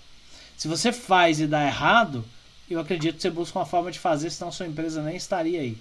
Se 0.58 0.68
você 0.68 0.92
faz 0.92 1.40
e 1.40 1.46
dá 1.46 1.64
errado, 1.66 2.22
eu 2.68 2.78
acredito 2.78 3.16
que 3.16 3.22
você 3.22 3.30
busca 3.30 3.58
uma 3.58 3.66
forma 3.66 3.90
de 3.90 3.98
fazer, 3.98 4.28
senão 4.28 4.52
sua 4.52 4.66
empresa 4.66 5.02
nem 5.02 5.16
estaria 5.16 5.60
aí, 5.60 5.78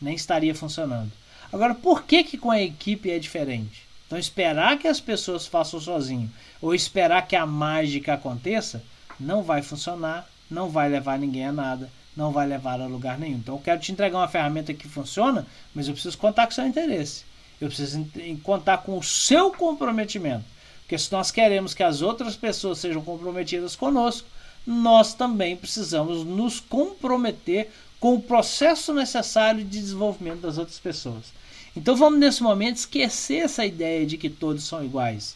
nem 0.00 0.16
estaria 0.16 0.54
funcionando. 0.54 1.12
Agora, 1.52 1.74
por 1.74 2.02
que, 2.02 2.24
que 2.24 2.36
com 2.36 2.50
a 2.50 2.60
equipe 2.60 3.10
é 3.10 3.18
diferente? 3.18 3.86
Então, 4.06 4.18
esperar 4.18 4.76
que 4.76 4.88
as 4.88 5.00
pessoas 5.00 5.46
façam 5.46 5.80
sozinho 5.80 6.30
ou 6.60 6.74
esperar 6.74 7.26
que 7.26 7.36
a 7.36 7.46
mágica 7.46 8.14
aconteça 8.14 8.84
não 9.18 9.42
vai 9.42 9.62
funcionar, 9.62 10.28
não 10.50 10.68
vai 10.68 10.88
levar 10.88 11.18
ninguém 11.18 11.46
a 11.46 11.52
nada, 11.52 11.90
não 12.16 12.32
vai 12.32 12.46
levar 12.46 12.80
a 12.80 12.86
lugar 12.86 13.18
nenhum. 13.18 13.38
Então, 13.38 13.54
eu 13.54 13.60
quero 13.60 13.80
te 13.80 13.92
entregar 13.92 14.18
uma 14.18 14.28
ferramenta 14.28 14.74
que 14.74 14.88
funciona, 14.88 15.46
mas 15.74 15.88
eu 15.88 15.94
preciso 15.94 16.18
contar 16.18 16.46
com 16.46 16.52
seu 16.52 16.66
interesse. 16.66 17.24
Eu 17.60 17.68
preciso 17.68 18.06
contar 18.42 18.78
com 18.78 18.98
o 18.98 19.02
seu 19.02 19.52
comprometimento. 19.52 20.44
Porque 20.80 20.98
se 20.98 21.12
nós 21.12 21.30
queremos 21.30 21.72
que 21.72 21.82
as 21.82 22.02
outras 22.02 22.36
pessoas 22.36 22.78
sejam 22.78 23.02
comprometidas 23.02 23.74
conosco, 23.74 24.28
nós 24.66 25.14
também 25.14 25.56
precisamos 25.56 26.24
nos 26.24 26.60
comprometer 26.60 27.70
com 27.98 28.14
o 28.14 28.22
processo 28.22 28.92
necessário 28.92 29.64
de 29.64 29.80
desenvolvimento 29.80 30.40
das 30.40 30.58
outras 30.58 30.78
pessoas. 30.78 31.32
Então 31.74 31.96
vamos 31.96 32.18
nesse 32.18 32.42
momento 32.42 32.76
esquecer 32.76 33.44
essa 33.44 33.64
ideia 33.64 34.04
de 34.04 34.18
que 34.18 34.28
todos 34.28 34.64
são 34.64 34.84
iguais. 34.84 35.34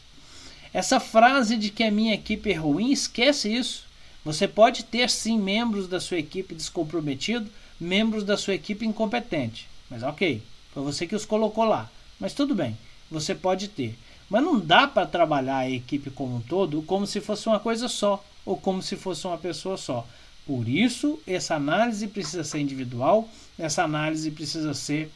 Essa 0.75 1.01
frase 1.01 1.57
de 1.57 1.71
que 1.71 1.85
a 1.85 1.91
minha 1.91 2.13
equipe 2.13 2.53
é 2.53 2.55
ruim, 2.55 2.91
esquece 2.91 3.51
isso. 3.55 3.86
Você 4.27 4.49
pode 4.49 4.83
ter 4.83 5.09
sim 5.09 5.39
membros 5.39 5.87
da 5.87 6.01
sua 6.01 6.19
equipe 6.19 6.53
descomprometidos, 6.53 7.49
membros 7.79 8.25
da 8.25 8.37
sua 8.37 8.55
equipe 8.55 8.85
incompetente. 8.85 9.69
Mas 9.89 10.03
ok, 10.03 10.43
foi 10.75 10.83
você 10.83 11.07
que 11.07 11.15
os 11.15 11.25
colocou 11.25 11.63
lá. 11.63 11.89
Mas 12.19 12.35
tudo 12.35 12.53
bem, 12.53 12.77
você 13.09 13.37
pode 13.37 13.69
ter. 13.69 13.97
Mas 14.29 14.43
não 14.43 14.59
dá 14.59 14.89
para 14.89 15.07
trabalhar 15.07 15.59
a 15.59 15.71
equipe 15.71 16.11
como 16.11 16.35
um 16.35 16.41
todo 16.41 16.83
como 16.83 17.07
se 17.07 17.21
fosse 17.21 17.47
uma 17.49 17.61
coisa 17.61 17.87
só 17.87 18.21
ou 18.45 18.57
como 18.57 18.83
se 18.83 18.97
fosse 18.97 19.25
uma 19.29 19.39
pessoa 19.39 19.77
só. 19.77 20.05
Por 20.45 20.69
isso, 20.69 21.21
essa 21.25 21.55
análise 21.55 22.09
precisa 22.09 22.43
ser 22.43 22.59
individual, 22.59 23.29
essa 23.57 23.85
análise 23.85 24.29
precisa 24.33 24.75
ser 24.75 25.09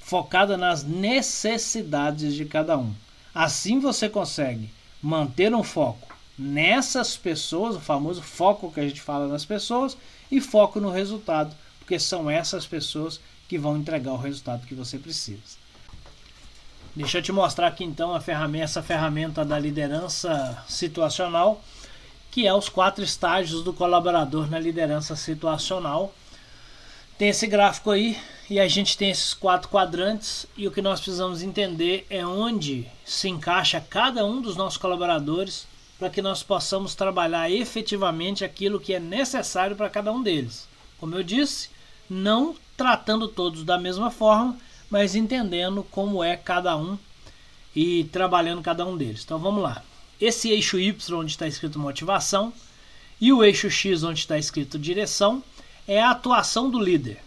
focada 0.00 0.56
nas 0.56 0.82
necessidades 0.82 2.34
de 2.34 2.46
cada 2.46 2.78
um. 2.78 2.94
Assim 3.34 3.80
você 3.80 4.08
consegue 4.08 4.70
manter 5.02 5.54
um 5.54 5.62
foco 5.62 6.15
nessas 6.38 7.16
pessoas, 7.16 7.76
o 7.76 7.80
famoso 7.80 8.22
foco 8.22 8.70
que 8.70 8.80
a 8.80 8.88
gente 8.88 9.00
fala 9.00 9.26
nas 9.26 9.44
pessoas, 9.44 9.96
e 10.30 10.40
foco 10.40 10.80
no 10.80 10.90
resultado, 10.90 11.54
porque 11.78 11.98
são 11.98 12.28
essas 12.28 12.66
pessoas 12.66 13.20
que 13.48 13.58
vão 13.58 13.76
entregar 13.76 14.12
o 14.12 14.18
resultado 14.18 14.66
que 14.66 14.74
você 14.74 14.98
precisa. 14.98 15.66
Deixa 16.94 17.18
eu 17.18 17.22
te 17.22 17.30
mostrar 17.30 17.68
aqui 17.68 17.84
então 17.84 18.14
a 18.14 18.20
ferramenta, 18.20 18.64
essa 18.64 18.82
ferramenta 18.82 19.44
da 19.44 19.58
liderança 19.58 20.64
situacional, 20.66 21.62
que 22.30 22.46
é 22.46 22.52
os 22.52 22.68
quatro 22.68 23.04
estágios 23.04 23.62
do 23.62 23.72
colaborador 23.72 24.50
na 24.50 24.58
liderança 24.58 25.14
situacional. 25.14 26.14
Tem 27.18 27.28
esse 27.28 27.46
gráfico 27.46 27.90
aí 27.90 28.18
e 28.48 28.58
a 28.58 28.66
gente 28.66 28.96
tem 28.96 29.10
esses 29.10 29.32
quatro 29.34 29.68
quadrantes 29.68 30.46
e 30.56 30.66
o 30.66 30.70
que 30.70 30.82
nós 30.82 31.00
precisamos 31.00 31.42
entender 31.42 32.06
é 32.10 32.26
onde 32.26 32.86
se 33.04 33.28
encaixa 33.28 33.80
cada 33.80 34.24
um 34.24 34.40
dos 34.40 34.56
nossos 34.56 34.78
colaboradores 34.78 35.66
para 35.98 36.10
que 36.10 36.20
nós 36.20 36.42
possamos 36.42 36.94
trabalhar 36.94 37.50
efetivamente 37.50 38.44
aquilo 38.44 38.80
que 38.80 38.94
é 38.94 39.00
necessário 39.00 39.76
para 39.76 39.90
cada 39.90 40.12
um 40.12 40.22
deles. 40.22 40.68
Como 40.98 41.14
eu 41.14 41.22
disse, 41.22 41.70
não 42.08 42.54
tratando 42.76 43.28
todos 43.28 43.64
da 43.64 43.78
mesma 43.78 44.10
forma, 44.10 44.56
mas 44.90 45.14
entendendo 45.14 45.82
como 45.90 46.22
é 46.22 46.36
cada 46.36 46.76
um 46.76 46.98
e 47.74 48.04
trabalhando 48.04 48.62
cada 48.62 48.84
um 48.86 48.96
deles. 48.96 49.22
Então 49.24 49.38
vamos 49.38 49.62
lá. 49.62 49.82
Esse 50.20 50.50
eixo 50.50 50.78
Y, 50.78 51.18
onde 51.18 51.30
está 51.30 51.46
escrito 51.46 51.78
motivação, 51.78 52.52
e 53.20 53.32
o 53.32 53.42
eixo 53.42 53.70
X, 53.70 54.02
onde 54.02 54.20
está 54.20 54.38
escrito 54.38 54.78
direção, 54.78 55.42
é 55.88 56.00
a 56.00 56.10
atuação 56.10 56.70
do 56.70 56.78
líder. 56.78 57.18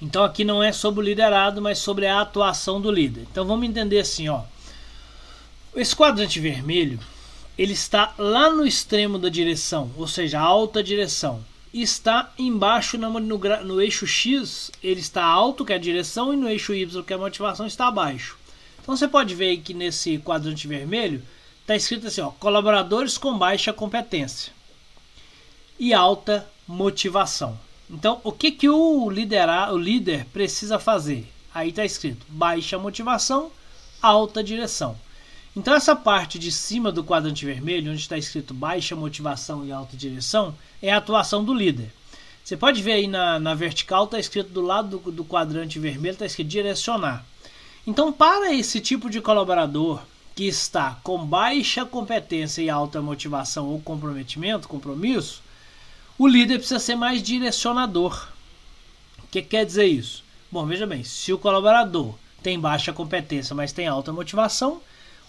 Então 0.00 0.24
aqui 0.24 0.44
não 0.44 0.62
é 0.62 0.72
sobre 0.72 1.00
o 1.00 1.02
liderado, 1.02 1.62
mas 1.62 1.78
sobre 1.78 2.06
a 2.06 2.20
atuação 2.20 2.80
do 2.80 2.90
líder. 2.90 3.26
Então 3.30 3.46
vamos 3.46 3.66
entender 3.66 4.00
assim, 4.00 4.28
ó. 4.28 4.42
Esse 5.74 5.94
quadrante 5.94 6.40
vermelho, 6.40 6.98
ele 7.58 7.72
está 7.72 8.14
lá 8.18 8.50
no 8.50 8.66
extremo 8.66 9.18
da 9.18 9.28
direção, 9.28 9.90
ou 9.96 10.06
seja, 10.06 10.40
alta 10.40 10.82
direção 10.82 11.44
está 11.82 12.32
embaixo 12.38 12.96
no, 12.96 13.20
no, 13.20 13.38
no, 13.38 13.80
eixo 13.80 14.06
X, 14.06 14.70
ele 14.82 15.00
está 15.00 15.24
alto, 15.24 15.64
que 15.64 15.72
é 15.72 15.76
a 15.76 15.80
direção, 15.80 16.32
e 16.32 16.36
no 16.36 16.48
eixo 16.48 16.74
Y, 16.74 17.02
que 17.02 17.12
é 17.12 17.16
a 17.16 17.18
motivação, 17.18 17.66
está 17.66 17.88
abaixo. 17.88 18.38
Então 18.80 18.96
você 18.96 19.08
pode 19.08 19.34
ver 19.34 19.58
que 19.58 19.74
nesse 19.74 20.18
quadrante 20.18 20.66
vermelho 20.66 21.22
está 21.60 21.74
escrito 21.76 22.06
assim: 22.06 22.20
ó, 22.20 22.30
colaboradores 22.30 23.18
com 23.18 23.36
baixa 23.36 23.72
competência 23.72 24.52
e 25.78 25.92
alta 25.92 26.48
motivação. 26.66 27.58
Então, 27.90 28.20
o 28.24 28.32
que, 28.32 28.50
que 28.50 28.68
o, 28.68 29.10
liderar, 29.10 29.72
o 29.72 29.78
líder 29.78 30.24
precisa 30.26 30.78
fazer? 30.78 31.30
Aí 31.54 31.70
está 31.70 31.84
escrito 31.84 32.26
baixa 32.28 32.78
motivação, 32.78 33.50
alta 34.02 34.42
direção. 34.42 34.96
Então, 35.56 35.74
essa 35.74 35.96
parte 35.96 36.38
de 36.38 36.52
cima 36.52 36.92
do 36.92 37.02
quadrante 37.02 37.46
vermelho, 37.46 37.90
onde 37.90 38.02
está 38.02 38.18
escrito 38.18 38.52
baixa 38.52 38.94
motivação 38.94 39.64
e 39.64 39.72
alta 39.72 39.96
direção, 39.96 40.54
é 40.82 40.92
a 40.92 40.98
atuação 40.98 41.42
do 41.42 41.54
líder. 41.54 41.90
Você 42.44 42.58
pode 42.58 42.82
ver 42.82 42.92
aí 42.92 43.06
na, 43.06 43.40
na 43.40 43.54
vertical, 43.54 44.04
está 44.04 44.18
escrito 44.18 44.50
do 44.50 44.60
lado 44.60 44.98
do, 44.98 45.10
do 45.10 45.24
quadrante 45.24 45.78
vermelho, 45.78 46.12
está 46.12 46.26
escrito 46.26 46.48
direcionar. 46.48 47.24
Então, 47.86 48.12
para 48.12 48.52
esse 48.52 48.80
tipo 48.80 49.08
de 49.08 49.22
colaborador 49.22 50.02
que 50.34 50.44
está 50.44 50.98
com 51.02 51.24
baixa 51.24 51.86
competência 51.86 52.60
e 52.60 52.68
alta 52.68 53.00
motivação 53.00 53.66
ou 53.66 53.80
comprometimento, 53.80 54.68
compromisso, 54.68 55.42
o 56.18 56.26
líder 56.26 56.58
precisa 56.58 56.78
ser 56.78 56.96
mais 56.96 57.22
direcionador. 57.22 58.28
O 59.24 59.26
que 59.28 59.40
quer 59.40 59.64
dizer 59.64 59.86
isso? 59.86 60.22
Bom, 60.52 60.66
veja 60.66 60.86
bem, 60.86 61.02
se 61.02 61.32
o 61.32 61.38
colaborador 61.38 62.14
tem 62.42 62.60
baixa 62.60 62.92
competência, 62.92 63.56
mas 63.56 63.72
tem 63.72 63.86
alta 63.86 64.12
motivação, 64.12 64.82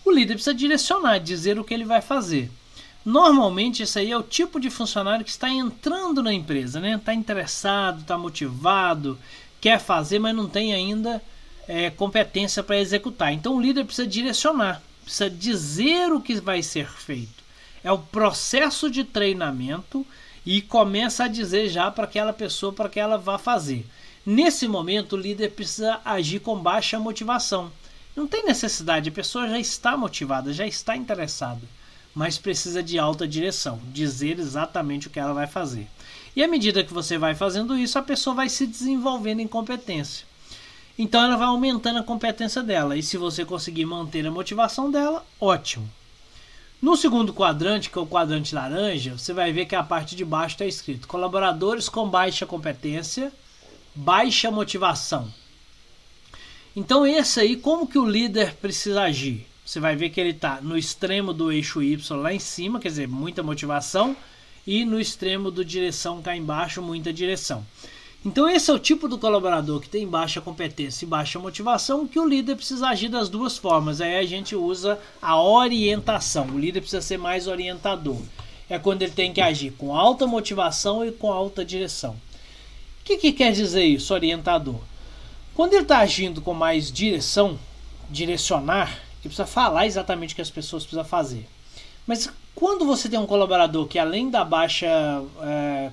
o 0.07 0.11
líder 0.11 0.35
precisa 0.35 0.53
direcionar, 0.53 1.19
dizer 1.19 1.59
o 1.59 1.63
que 1.63 1.73
ele 1.73 1.85
vai 1.85 2.01
fazer. 2.01 2.49
Normalmente, 3.05 3.83
esse 3.83 3.99
aí 3.99 4.11
é 4.11 4.17
o 4.17 4.23
tipo 4.23 4.59
de 4.59 4.69
funcionário 4.69 5.23
que 5.23 5.31
está 5.31 5.49
entrando 5.49 6.21
na 6.21 6.33
empresa, 6.33 6.79
né? 6.79 6.95
Está 6.95 7.13
interessado, 7.13 8.01
está 8.01 8.17
motivado, 8.17 9.17
quer 9.61 9.79
fazer, 9.79 10.19
mas 10.19 10.35
não 10.35 10.47
tem 10.47 10.73
ainda 10.73 11.21
é, 11.67 11.89
competência 11.89 12.61
para 12.61 12.79
executar. 12.79 13.31
Então, 13.31 13.55
o 13.55 13.61
líder 13.61 13.85
precisa 13.85 14.07
direcionar, 14.07 14.81
precisa 15.03 15.29
dizer 15.29 16.11
o 16.11 16.21
que 16.21 16.35
vai 16.41 16.61
ser 16.61 16.89
feito. 16.89 17.43
É 17.83 17.91
o 17.91 17.97
processo 17.97 18.89
de 18.89 19.03
treinamento 19.03 20.05
e 20.45 20.61
começa 20.61 21.25
a 21.25 21.29
dizer 21.29 21.69
já 21.69 21.89
para 21.91 22.05
aquela 22.05 22.33
pessoa 22.33 22.73
para 22.73 22.89
que 22.89 22.99
ela 22.99 23.17
vá 23.17 23.37
fazer. 23.37 23.85
Nesse 24.25 24.67
momento, 24.67 25.13
o 25.13 25.19
líder 25.19 25.51
precisa 25.51 26.01
agir 26.03 26.39
com 26.39 26.57
baixa 26.57 26.99
motivação. 26.99 27.71
Não 28.17 28.25
tem 28.25 28.43
necessidade, 28.43 29.09
a 29.09 29.11
pessoa 29.11 29.47
já 29.47 29.59
está 29.59 29.95
motivada, 29.95 30.51
já 30.51 30.65
está 30.65 30.97
interessada, 30.97 31.61
mas 32.15 32.35
precisa 32.35 32.81
de 32.81 32.97
alta 32.97 33.27
direção, 33.27 33.79
dizer 33.93 34.39
exatamente 34.39 35.05
o 35.05 35.11
que 35.11 35.19
ela 35.19 35.35
vai 35.35 35.45
fazer. 35.45 35.87
E 36.35 36.43
à 36.43 36.47
medida 36.47 36.83
que 36.83 36.91
você 36.91 37.15
vai 37.15 37.35
fazendo 37.35 37.77
isso, 37.77 37.99
a 37.99 38.01
pessoa 38.01 38.35
vai 38.35 38.49
se 38.49 38.65
desenvolvendo 38.65 39.41
em 39.41 39.47
competência. 39.47 40.25
Então 40.97 41.23
ela 41.23 41.37
vai 41.37 41.45
aumentando 41.45 41.99
a 41.99 42.03
competência 42.03 42.63
dela. 42.63 42.97
E 42.97 43.03
se 43.03 43.17
você 43.17 43.45
conseguir 43.45 43.85
manter 43.85 44.25
a 44.25 44.31
motivação 44.31 44.89
dela, 44.89 45.23
ótimo. 45.39 45.87
No 46.81 46.97
segundo 46.97 47.31
quadrante, 47.31 47.91
que 47.91 47.99
é 47.99 48.01
o 48.01 48.07
quadrante 48.07 48.55
laranja, 48.55 49.15
você 49.15 49.31
vai 49.31 49.53
ver 49.53 49.67
que 49.67 49.75
a 49.75 49.83
parte 49.83 50.15
de 50.15 50.25
baixo 50.25 50.55
está 50.55 50.65
escrito: 50.65 51.07
colaboradores 51.07 51.87
com 51.87 52.09
baixa 52.09 52.47
competência, 52.47 53.31
baixa 53.93 54.49
motivação. 54.49 55.31
Então 56.79 57.07
esse 57.07 57.39
aí, 57.39 57.55
como 57.55 57.87
que 57.87 57.97
o 57.97 58.07
líder 58.07 58.53
precisa 58.53 59.01
agir? 59.01 59.47
Você 59.65 59.79
vai 59.79 59.95
ver 59.95 60.11
que 60.11 60.21
ele 60.21 60.29
está 60.29 60.61
no 60.61 60.77
extremo 60.77 61.33
do 61.33 61.51
eixo 61.51 61.81
Y 61.81 61.97
lá 62.11 62.31
em 62.31 62.37
cima, 62.37 62.79
quer 62.79 62.89
dizer, 62.89 63.07
muita 63.07 63.41
motivação, 63.41 64.15
e 64.65 64.85
no 64.85 64.99
extremo 64.99 65.49
do 65.49 65.65
direção 65.65 66.21
cá 66.21 66.37
embaixo, 66.37 66.79
muita 66.79 67.11
direção. 67.11 67.65
Então 68.23 68.47
esse 68.47 68.69
é 68.69 68.73
o 68.75 68.77
tipo 68.77 69.07
do 69.07 69.17
colaborador 69.17 69.81
que 69.81 69.89
tem 69.89 70.07
baixa 70.07 70.39
competência 70.39 71.03
e 71.03 71.07
baixa 71.07 71.39
motivação, 71.39 72.07
que 72.07 72.19
o 72.19 72.27
líder 72.27 72.55
precisa 72.55 72.89
agir 72.89 73.09
das 73.09 73.27
duas 73.27 73.57
formas. 73.57 73.99
Aí 73.99 74.15
a 74.15 74.25
gente 74.27 74.55
usa 74.55 74.99
a 75.19 75.41
orientação. 75.41 76.45
O 76.45 76.59
líder 76.59 76.81
precisa 76.81 77.01
ser 77.01 77.17
mais 77.17 77.47
orientador. 77.47 78.21
É 78.69 78.77
quando 78.77 79.01
ele 79.01 79.13
tem 79.13 79.33
que 79.33 79.41
agir 79.41 79.71
com 79.71 79.95
alta 79.95 80.27
motivação 80.27 81.03
e 81.03 81.11
com 81.11 81.33
alta 81.33 81.65
direção. 81.65 82.11
O 82.11 83.03
que, 83.03 83.17
que 83.17 83.31
quer 83.31 83.51
dizer 83.51 83.83
isso, 83.83 84.13
orientador? 84.13 84.79
Quando 85.57 85.73
ele 85.73 85.81
está 85.81 85.97
agindo 85.97 86.39
com 86.39 86.53
mais 86.53 86.91
direção, 86.91 87.57
direcionar, 88.11 88.89
ele 88.91 89.23
precisa 89.23 89.47
falar 89.47 89.87
exatamente 89.87 90.33
o 90.33 90.35
que 90.35 90.41
as 90.43 90.51
pessoas 90.51 90.83
precisam 90.83 91.03
fazer. 91.03 91.49
Mas 92.05 92.29
quando 92.53 92.85
você 92.85 93.09
tem 93.09 93.17
um 93.17 93.25
colaborador 93.25 93.87
que 93.87 93.97
além 93.97 94.29
da 94.29 94.45
baixa 94.45 94.85
é, 95.41 95.89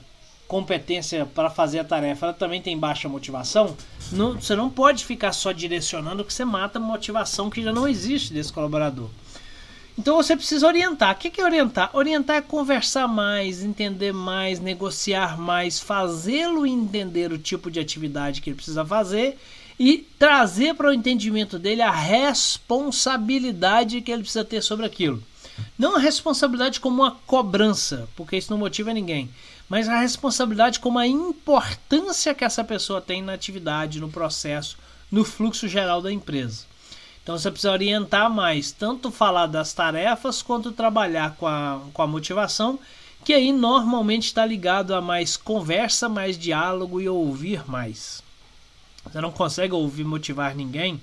competência 0.47 1.25
para 1.25 1.49
fazer 1.49 1.79
a 1.79 1.85
tarefa, 1.85 2.27
ela 2.27 2.35
também 2.35 2.61
tem 2.61 2.79
baixa 2.79 3.09
motivação, 3.09 3.75
não, 4.13 4.35
você 4.35 4.55
não 4.55 4.69
pode 4.69 5.03
ficar 5.03 5.33
só 5.33 5.51
direcionando 5.51 6.27
que 6.27 6.35
você 6.35 6.45
mata 6.45 6.79
a 6.79 6.83
motivação 6.83 7.49
que 7.49 7.63
já 7.63 7.73
não 7.73 7.89
existe 7.89 8.35
desse 8.35 8.53
colaborador. 8.53 9.09
Então 9.97 10.17
você 10.17 10.37
precisa 10.37 10.67
orientar. 10.67 11.15
O 11.15 11.19
que 11.19 11.41
é 11.41 11.45
orientar? 11.45 11.91
Orientar 11.93 12.37
é 12.37 12.41
conversar 12.41 13.07
mais, 13.07 13.63
entender 13.63 14.13
mais, 14.13 14.59
negociar 14.59 15.39
mais, 15.39 15.79
fazê-lo 15.79 16.67
entender 16.67 17.33
o 17.33 17.39
tipo 17.39 17.71
de 17.71 17.79
atividade 17.79 18.41
que 18.41 18.51
ele 18.51 18.57
precisa 18.57 18.85
fazer 18.85 19.39
e 19.79 19.99
trazer 20.19 20.75
para 20.75 20.91
o 20.91 20.93
entendimento 20.93 21.57
dele 21.59 21.83
a 21.83 21.91
responsabilidade 21.91 24.01
que 24.01 24.11
ele 24.11 24.23
precisa 24.23 24.45
ter 24.45 24.63
sobre 24.63 24.87
aquilo. 24.87 25.23
Não 25.79 25.97
a 25.97 26.01
responsabilidade 26.01 26.81
como 26.81 27.03
uma 27.03 27.17
cobrança, 27.27 28.09
porque 28.17 28.37
isso 28.37 28.51
não 28.51 28.59
motiva 28.59 28.93
ninguém, 28.93 29.31
mas 29.69 29.89
a 29.89 30.01
responsabilidade 30.01 30.81
como 30.81 30.99
a 30.99 31.07
importância 31.07 32.35
que 32.35 32.45
essa 32.45 32.65
pessoa 32.65 33.01
tem 33.01 33.23
na 33.23 33.33
atividade, 33.33 34.01
no 34.01 34.09
processo, 34.09 34.77
no 35.11 35.25
fluxo 35.25 35.69
geral 35.69 36.03
da 36.03 36.13
empresa. 36.13 36.65
Então 37.25 37.39
você 37.39 37.51
precisa 37.51 37.73
orientar 37.73 38.31
mais, 38.31 38.71
tanto 38.71 39.11
falar 39.11 39.47
das 39.47 39.73
tarefas 39.73 40.43
quanto 40.43 40.71
trabalhar 40.71 41.35
com 41.37 41.47
a, 41.47 41.81
com 41.95 42.03
a 42.03 42.07
motivação, 42.07 42.79
que 43.25 43.33
aí 43.33 43.51
normalmente 43.51 44.27
está 44.27 44.45
ligado 44.45 44.95
a 44.95 45.01
mais 45.01 45.35
conversa, 45.35 46.07
mais 46.07 46.37
diálogo 46.37 47.01
e 47.01 47.09
ouvir 47.09 47.67
mais. 47.67 48.23
Você 49.07 49.23
não 49.23 49.33
consegue 49.33 49.73
ouvir 49.73 50.05
motivar 50.05 50.55
ninguém, 50.55 51.01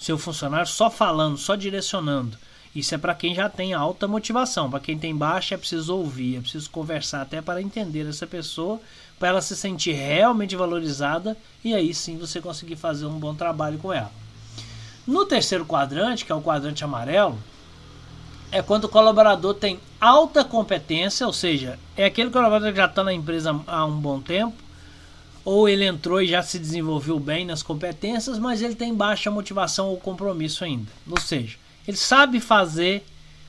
seu 0.00 0.16
funcionário 0.16 0.66
só 0.66 0.90
falando, 0.90 1.36
só 1.36 1.54
direcionando. 1.54 2.38
Isso 2.74 2.94
é 2.94 2.98
para 2.98 3.14
quem 3.14 3.34
já 3.34 3.50
tem 3.50 3.74
alta 3.74 4.08
motivação. 4.08 4.70
Para 4.70 4.80
quem 4.80 4.98
tem 4.98 5.14
baixa, 5.14 5.54
é 5.54 5.58
preciso 5.58 5.94
ouvir, 5.94 6.36
é 6.36 6.40
preciso 6.40 6.70
conversar 6.70 7.20
até 7.20 7.42
para 7.42 7.60
entender 7.60 8.08
essa 8.08 8.26
pessoa, 8.26 8.80
para 9.18 9.28
ela 9.28 9.42
se 9.42 9.54
sentir 9.54 9.92
realmente 9.92 10.56
valorizada 10.56 11.36
e 11.62 11.74
aí 11.74 11.92
sim 11.92 12.16
você 12.16 12.40
conseguir 12.40 12.76
fazer 12.76 13.04
um 13.04 13.18
bom 13.18 13.34
trabalho 13.34 13.78
com 13.78 13.92
ela. 13.92 14.27
No 15.08 15.24
terceiro 15.24 15.64
quadrante, 15.64 16.26
que 16.26 16.30
é 16.30 16.34
o 16.34 16.42
quadrante 16.42 16.84
amarelo, 16.84 17.38
é 18.52 18.60
quando 18.60 18.84
o 18.84 18.88
colaborador 18.90 19.54
tem 19.54 19.80
alta 19.98 20.44
competência, 20.44 21.26
ou 21.26 21.32
seja, 21.32 21.78
é 21.96 22.04
aquele 22.04 22.28
colaborador 22.28 22.72
que 22.72 22.76
já 22.76 22.84
está 22.84 23.02
na 23.02 23.14
empresa 23.14 23.58
há 23.66 23.86
um 23.86 23.98
bom 23.98 24.20
tempo, 24.20 24.62
ou 25.46 25.66
ele 25.66 25.86
entrou 25.86 26.20
e 26.20 26.26
já 26.28 26.42
se 26.42 26.58
desenvolveu 26.58 27.18
bem 27.18 27.46
nas 27.46 27.62
competências, 27.62 28.38
mas 28.38 28.60
ele 28.60 28.74
tem 28.74 28.94
baixa 28.94 29.30
motivação 29.30 29.88
ou 29.88 29.96
compromisso 29.96 30.62
ainda. 30.62 30.92
Ou 31.10 31.18
seja, 31.18 31.56
ele 31.86 31.96
sabe 31.96 32.38
fazer, 32.38 33.02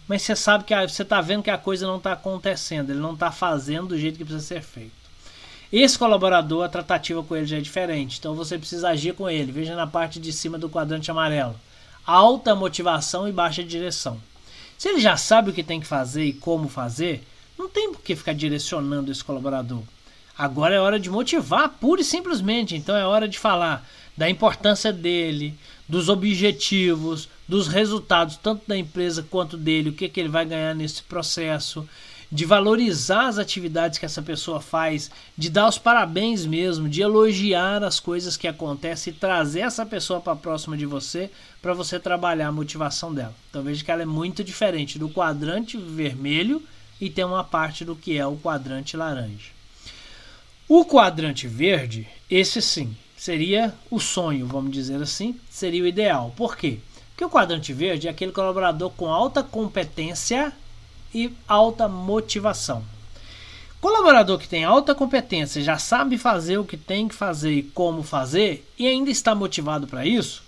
mas 0.08 0.22
você 0.22 0.38
sabe 0.38 0.64
que 0.64 0.74
a, 0.74 0.88
você 0.88 1.02
está 1.02 1.20
vendo 1.20 1.44
que 1.44 1.52
a 1.52 1.58
coisa 1.58 1.86
não 1.86 1.98
está 1.98 2.14
acontecendo, 2.14 2.90
ele 2.90 3.02
não 3.02 3.16
está 3.16 3.34
fazendo 3.34 3.88
do 3.88 3.98
jeito 3.98 4.18
que 4.18 4.24
precisa 4.24 4.48
ser 4.48 4.62
feito. 4.62 4.99
Esse 5.72 6.00
colaborador, 6.00 6.64
a 6.64 6.70
tratativa 6.70 7.24
com 7.24 7.36
ele 7.36 7.46
já 7.46 7.58
é 7.58 7.62
diferente, 7.62 8.18
então 8.18 8.34
você 8.34 8.58
precisa 8.58 8.90
agir 8.90 9.14
com 9.14 9.30
ele. 9.30 9.52
Veja 9.52 9.76
na 9.76 9.86
parte 9.86 10.20
de 10.20 10.34
cima 10.34 10.58
do 10.58 10.70
quadrante 10.70 11.12
amarelo: 11.12 11.56
alta 12.06 12.56
motivação 12.56 13.28
e 13.28 13.32
baixa 13.32 13.64
direção. 13.64 14.20
Se 14.78 14.90
ele 14.90 15.00
já 15.00 15.16
sabe 15.16 15.52
o 15.52 15.54
que 15.54 15.64
tem 15.64 15.80
que 15.80 15.86
fazer 15.86 16.24
e 16.24 16.34
como 16.34 16.68
fazer, 16.68 17.24
não 17.58 17.70
tem 17.70 17.92
por 17.92 18.02
que 18.02 18.16
ficar 18.16 18.34
direcionando 18.34 19.12
esse 19.12 19.24
colaborador. 19.24 19.84
Agora 20.38 20.74
é 20.74 20.80
hora 20.80 20.98
de 20.98 21.10
motivar, 21.10 21.70
pura 21.82 22.00
e 22.00 22.04
simplesmente. 22.06 22.76
Então 22.76 22.96
é 22.96 23.06
hora 23.06 23.28
de 23.28 23.38
falar 23.38 23.86
da 24.16 24.30
importância 24.30 24.92
dele, 24.92 25.54
dos 25.88 26.08
objetivos, 26.08 27.28
dos 27.48 27.68
resultados, 27.68 28.38
tanto 28.38 28.64
da 28.68 28.78
empresa 28.78 29.26
quanto 29.30 29.58
dele, 29.58 29.90
o 29.90 29.94
que, 29.94 30.08
que 30.08 30.20
ele 30.20 30.30
vai 30.30 30.46
ganhar 30.46 30.74
nesse 30.74 31.04
processo, 31.04 31.88
de 32.32 32.46
valorizar 32.46 33.28
as 33.28 33.38
atividades 33.38 33.98
que 33.98 34.06
essa 34.06 34.22
pessoa 34.22 34.62
faz, 34.62 35.10
de 35.38 35.50
dar 35.50 35.68
os 35.68 35.78
parabéns 35.78 36.46
mesmo, 36.46 36.88
de 36.88 37.02
elogiar 37.02 37.84
as 37.84 38.00
coisas 38.00 38.38
que 38.38 38.48
acontecem 38.48 39.12
e 39.12 39.16
trazer 39.16 39.62
essa 39.62 39.86
pessoa 39.86 40.22
para 40.22 40.36
próxima 40.36 40.78
de 40.78 40.86
você 40.86 41.32
para 41.62 41.74
você 41.74 42.00
trabalhar 42.00 42.48
a 42.48 42.52
motivação 42.52 43.14
dela. 43.14 43.34
Então 43.50 43.64
veja 43.64 43.84
que 43.84 43.92
ela 43.92 44.04
é 44.04 44.06
muito 44.06 44.44
diferente 44.44 45.00
do 45.00 45.10
quadrante 45.10 45.76
vermelho 45.78 46.62
e 47.02 47.10
tem 47.10 47.26
uma 47.26 47.44
parte 47.44 47.84
do 47.84 47.96
que 47.96 48.18
é 48.18 48.26
o 48.26 48.38
quadrante 48.38 48.96
laranja. 48.96 49.52
O 50.68 50.86
quadrante 50.86 51.48
verde, 51.48 52.08
esse 52.30 52.62
sim, 52.62 52.96
seria 53.18 53.74
o 53.90 54.00
sonho, 54.00 54.46
vamos 54.46 54.72
dizer 54.72 55.02
assim, 55.02 55.36
seria 55.50 55.84
o 55.84 55.88
ideal. 55.88 56.32
Por 56.38 56.56
quê? 56.56 56.78
Porque 57.10 57.26
o 57.26 57.30
quadrante 57.30 57.74
verde 57.74 58.08
é 58.08 58.12
aquele 58.12 58.32
colaborador 58.32 58.92
com 58.92 59.08
alta 59.08 59.42
competência 59.42 60.54
e 61.14 61.32
alta 61.48 61.88
motivação. 61.88 62.84
Colaborador 63.82 64.38
que 64.38 64.48
tem 64.48 64.66
alta 64.66 64.94
competência, 64.94 65.62
já 65.62 65.78
sabe 65.78 66.18
fazer 66.18 66.58
o 66.58 66.66
que 66.66 66.76
tem 66.76 67.08
que 67.08 67.16
fazer 67.16 67.52
e 67.54 67.64
como 67.64 68.04
fazer 68.04 68.70
e 68.78 68.86
ainda 68.86 69.10
está 69.10 69.34
motivado 69.34 69.88
para 69.88 70.06
isso, 70.06 70.44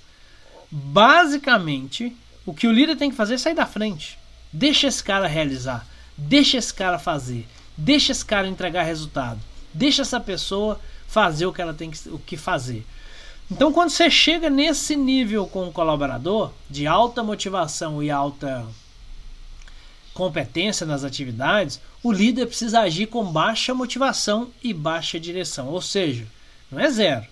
basicamente 0.69 2.15
o 2.45 2.53
que 2.53 2.67
o 2.67 2.71
líder 2.71 2.97
tem 2.97 3.09
que 3.09 3.15
fazer 3.15 3.35
é 3.35 3.37
sair 3.37 3.55
da 3.55 3.65
frente. 3.65 4.19
Deixa 4.51 4.87
esse 4.87 5.01
cara 5.01 5.27
realizar, 5.27 5.87
deixa 6.17 6.57
esse 6.57 6.73
cara 6.73 6.99
fazer, 6.99 7.47
deixa 7.77 8.11
esse 8.11 8.25
cara 8.25 8.47
entregar 8.47 8.83
resultado, 8.83 9.39
deixa 9.73 10.01
essa 10.01 10.19
pessoa 10.19 10.79
fazer 11.07 11.45
o 11.45 11.53
que 11.53 11.61
ela 11.61 11.73
tem 11.73 11.89
que, 11.89 12.09
o 12.09 12.19
que 12.19 12.35
fazer. 12.35 12.85
Então, 13.49 13.71
quando 13.71 13.89
você 13.89 14.09
chega 14.09 14.49
nesse 14.49 14.95
nível 14.95 15.45
com 15.45 15.67
o 15.67 15.73
colaborador, 15.73 16.51
de 16.69 16.87
alta 16.87 17.21
motivação 17.21 18.01
e 18.01 18.09
alta 18.09 18.65
competência 20.13 20.85
nas 20.85 21.03
atividades, 21.03 21.79
o 22.03 22.11
líder 22.11 22.47
precisa 22.47 22.81
agir 22.81 23.07
com 23.07 23.23
baixa 23.25 23.73
motivação 23.73 24.49
e 24.63 24.73
baixa 24.73 25.19
direção. 25.19 25.67
Ou 25.67 25.81
seja, 25.81 26.25
não 26.71 26.79
é 26.79 26.89
zero. 26.89 27.25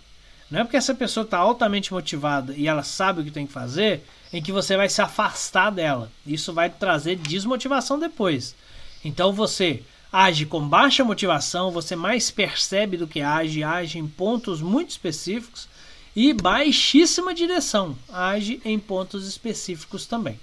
Não 0.50 0.62
é 0.62 0.64
porque 0.64 0.78
essa 0.78 0.96
pessoa 0.96 1.24
está 1.24 1.38
altamente 1.38 1.94
motivada 1.94 2.54
e 2.56 2.68
ela 2.68 2.84
sabe 2.84 3.22
o 3.22 3.24
que 3.24 3.32
tem 3.32 3.46
que 3.46 3.54
fazer, 3.54 4.04
em 4.34 4.42
que 4.42 4.52
você 4.52 4.76
vai 4.76 4.90
se 4.90 5.02
afastar 5.02 5.70
dela. 5.70 6.12
Isso 6.26 6.52
vai 6.54 6.70
trazer 6.70 7.16
desmotivação 7.18 8.00
depois. 8.00 8.56
Então 9.04 9.32
você 9.32 9.84
age 10.12 10.46
com 10.46 10.68
baixa 10.68 11.04
motivação, 11.04 11.72
você 11.72 11.96
mais 11.96 12.32
percebe 12.32 12.98
do 12.98 13.08
que 13.08 13.22
age, 13.22 13.64
age 13.64 14.00
em 14.00 14.08
pontos 14.08 14.60
muito 14.60 14.90
específicos 14.90 15.68
e 16.16 16.34
baixíssima 16.34 17.34
direção, 17.34 17.96
age 18.12 18.60
em 18.66 18.80
pontos 18.80 19.28
específicos 19.28 20.08
também. 20.08 20.40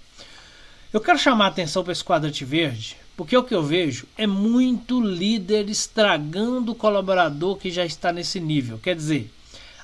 Eu 0.97 1.01
quero 1.03 1.19
chamar 1.19 1.45
a 1.45 1.49
atenção 1.49 1.85
para 1.85 1.93
esse 1.93 2.03
quadrante 2.03 2.43
verde, 2.43 2.97
porque 3.19 3.37
o 3.37 3.45
que 3.45 3.55
eu 3.55 3.63
vejo 3.63 4.07
é 4.17 4.27
muito 4.27 4.99
líder 4.99 5.69
estragando 5.69 6.73
o 6.73 6.75
colaborador 6.75 7.59
que 7.59 7.71
já 7.71 7.85
está 7.85 8.11
nesse 8.11 8.41
nível. 8.41 8.79
Quer 8.79 8.97
dizer, 8.97 9.31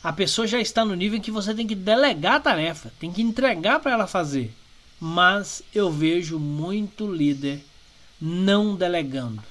a 0.03 0.11
pessoa 0.11 0.47
já 0.47 0.59
está 0.59 0.87
no 0.87 0.95
nível 0.95 1.19
em 1.19 1.21
que 1.21 1.31
você 1.31 1.53
tem 1.53 1.67
que 1.67 1.75
delegar 1.75 2.37
a 2.37 2.41
tarefa, 2.41 2.91
tem 2.99 3.13
que 3.13 3.21
entregar 3.21 3.81
para 3.81 3.93
ela 3.93 4.07
fazer. 4.07 4.55
Mas 4.99 5.63
eu 5.75 5.93
vejo 5.93 6.39
muito 6.39 7.07
líder 7.07 7.63
não 8.19 8.75
delegando 8.75 9.43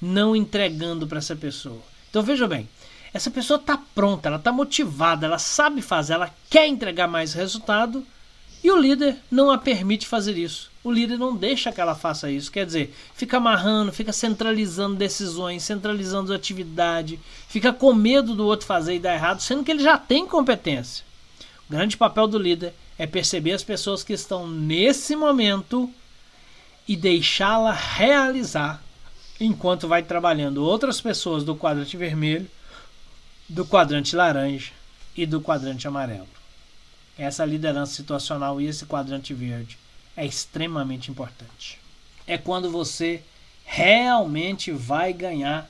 não 0.00 0.36
entregando 0.36 1.08
para 1.08 1.18
essa 1.18 1.34
pessoa. 1.34 1.82
Então 2.10 2.22
veja 2.22 2.46
bem, 2.46 2.68
essa 3.12 3.28
pessoa 3.28 3.58
está 3.58 3.76
pronta, 3.76 4.28
ela 4.28 4.36
está 4.36 4.52
motivada, 4.52 5.26
ela 5.26 5.38
sabe 5.40 5.82
fazer, 5.82 6.12
ela 6.12 6.32
quer 6.48 6.68
entregar 6.68 7.08
mais 7.08 7.32
resultado 7.32 8.06
e 8.62 8.70
o 8.70 8.76
líder 8.76 9.16
não 9.28 9.50
a 9.50 9.58
permite 9.58 10.06
fazer 10.06 10.38
isso. 10.38 10.71
O 10.84 10.90
líder 10.90 11.16
não 11.16 11.36
deixa 11.36 11.70
que 11.70 11.80
ela 11.80 11.94
faça 11.94 12.30
isso. 12.30 12.50
Quer 12.50 12.66
dizer, 12.66 12.94
fica 13.14 13.36
amarrando, 13.36 13.92
fica 13.92 14.12
centralizando 14.12 14.96
decisões, 14.96 15.62
centralizando 15.62 16.34
atividade, 16.34 17.20
fica 17.48 17.72
com 17.72 17.94
medo 17.94 18.34
do 18.34 18.44
outro 18.44 18.66
fazer 18.66 18.96
e 18.96 18.98
dar 18.98 19.14
errado, 19.14 19.40
sendo 19.40 19.62
que 19.62 19.70
ele 19.70 19.82
já 19.82 19.96
tem 19.96 20.26
competência. 20.26 21.04
O 21.68 21.72
grande 21.72 21.96
papel 21.96 22.26
do 22.26 22.38
líder 22.38 22.74
é 22.98 23.06
perceber 23.06 23.52
as 23.52 23.62
pessoas 23.62 24.02
que 24.02 24.12
estão 24.12 24.48
nesse 24.48 25.14
momento 25.14 25.88
e 26.88 26.96
deixá-la 26.96 27.72
realizar 27.72 28.82
enquanto 29.38 29.86
vai 29.86 30.02
trabalhando 30.02 30.64
outras 30.64 31.00
pessoas 31.00 31.44
do 31.44 31.54
quadrante 31.54 31.96
vermelho, 31.96 32.50
do 33.48 33.64
quadrante 33.64 34.16
laranja 34.16 34.72
e 35.16 35.26
do 35.26 35.40
quadrante 35.40 35.86
amarelo. 35.86 36.28
Essa 37.16 37.44
liderança 37.44 37.94
situacional 37.94 38.60
e 38.60 38.66
esse 38.66 38.84
quadrante 38.84 39.32
verde 39.32 39.78
é 40.16 40.24
extremamente 40.26 41.10
importante. 41.10 41.78
É 42.26 42.36
quando 42.38 42.70
você 42.70 43.22
realmente 43.64 44.70
vai 44.70 45.12
ganhar 45.12 45.68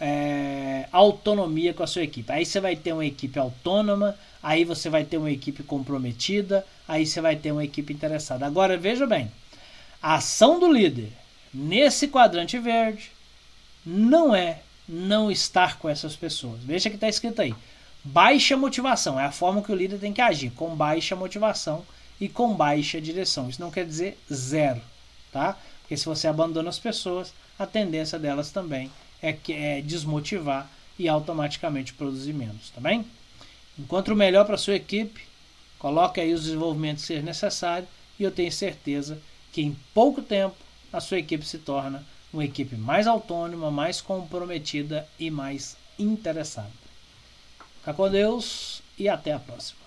é, 0.00 0.86
autonomia 0.90 1.74
com 1.74 1.82
a 1.82 1.86
sua 1.86 2.02
equipe. 2.02 2.32
Aí 2.32 2.46
você 2.46 2.60
vai 2.60 2.74
ter 2.74 2.92
uma 2.92 3.04
equipe 3.04 3.38
autônoma, 3.38 4.16
aí 4.42 4.64
você 4.64 4.88
vai 4.88 5.04
ter 5.04 5.18
uma 5.18 5.30
equipe 5.30 5.62
comprometida, 5.62 6.66
aí 6.88 7.06
você 7.06 7.20
vai 7.20 7.36
ter 7.36 7.52
uma 7.52 7.64
equipe 7.64 7.92
interessada. 7.92 8.46
Agora 8.46 8.76
veja 8.78 9.06
bem, 9.06 9.30
a 10.02 10.14
ação 10.14 10.58
do 10.58 10.72
líder 10.72 11.12
nesse 11.52 12.08
quadrante 12.08 12.58
verde 12.58 13.10
não 13.84 14.34
é 14.34 14.60
não 14.88 15.30
estar 15.30 15.78
com 15.78 15.88
essas 15.88 16.16
pessoas. 16.16 16.60
Veja 16.62 16.88
que 16.88 16.96
está 16.96 17.08
escrito 17.08 17.42
aí. 17.42 17.54
Baixa 18.02 18.56
motivação 18.56 19.20
é 19.20 19.26
a 19.26 19.32
forma 19.32 19.62
que 19.62 19.70
o 19.70 19.74
líder 19.74 19.98
tem 19.98 20.12
que 20.12 20.22
agir, 20.22 20.50
com 20.52 20.74
baixa 20.74 21.14
motivação 21.14 21.84
e 22.20 22.28
com 22.28 22.54
baixa 22.54 23.00
direção. 23.00 23.48
Isso 23.48 23.60
não 23.60 23.70
quer 23.70 23.86
dizer 23.86 24.18
zero, 24.32 24.80
tá? 25.32 25.58
Porque 25.80 25.96
se 25.96 26.04
você 26.04 26.28
abandona 26.28 26.68
as 26.68 26.78
pessoas, 26.78 27.32
a 27.58 27.66
tendência 27.66 28.18
delas 28.18 28.50
também 28.50 28.90
é, 29.22 29.32
que, 29.32 29.52
é 29.52 29.80
desmotivar 29.80 30.70
e 30.98 31.08
automaticamente 31.08 31.94
produzir 31.94 32.32
menos, 32.32 32.70
tá 32.70 32.80
bem? 32.80 33.06
Encontre 33.78 34.12
o 34.12 34.16
melhor 34.16 34.44
para 34.44 34.58
sua 34.58 34.74
equipe, 34.74 35.22
coloque 35.78 36.20
aí 36.20 36.34
os 36.34 36.44
desenvolvimentos 36.44 37.04
seja 37.04 37.22
necessário 37.22 37.88
e 38.18 38.22
eu 38.22 38.30
tenho 38.30 38.52
certeza 38.52 39.20
que 39.52 39.62
em 39.62 39.76
pouco 39.94 40.20
tempo 40.20 40.54
a 40.92 41.00
sua 41.00 41.18
equipe 41.18 41.44
se 41.44 41.58
torna 41.58 42.04
uma 42.32 42.44
equipe 42.44 42.76
mais 42.76 43.06
autônoma, 43.06 43.70
mais 43.70 44.00
comprometida 44.00 45.08
e 45.18 45.30
mais 45.30 45.76
interessada. 45.98 46.70
Fica 47.78 47.94
com 47.94 48.10
Deus 48.10 48.82
e 48.98 49.08
até 49.08 49.32
a 49.32 49.38
próxima. 49.38 49.79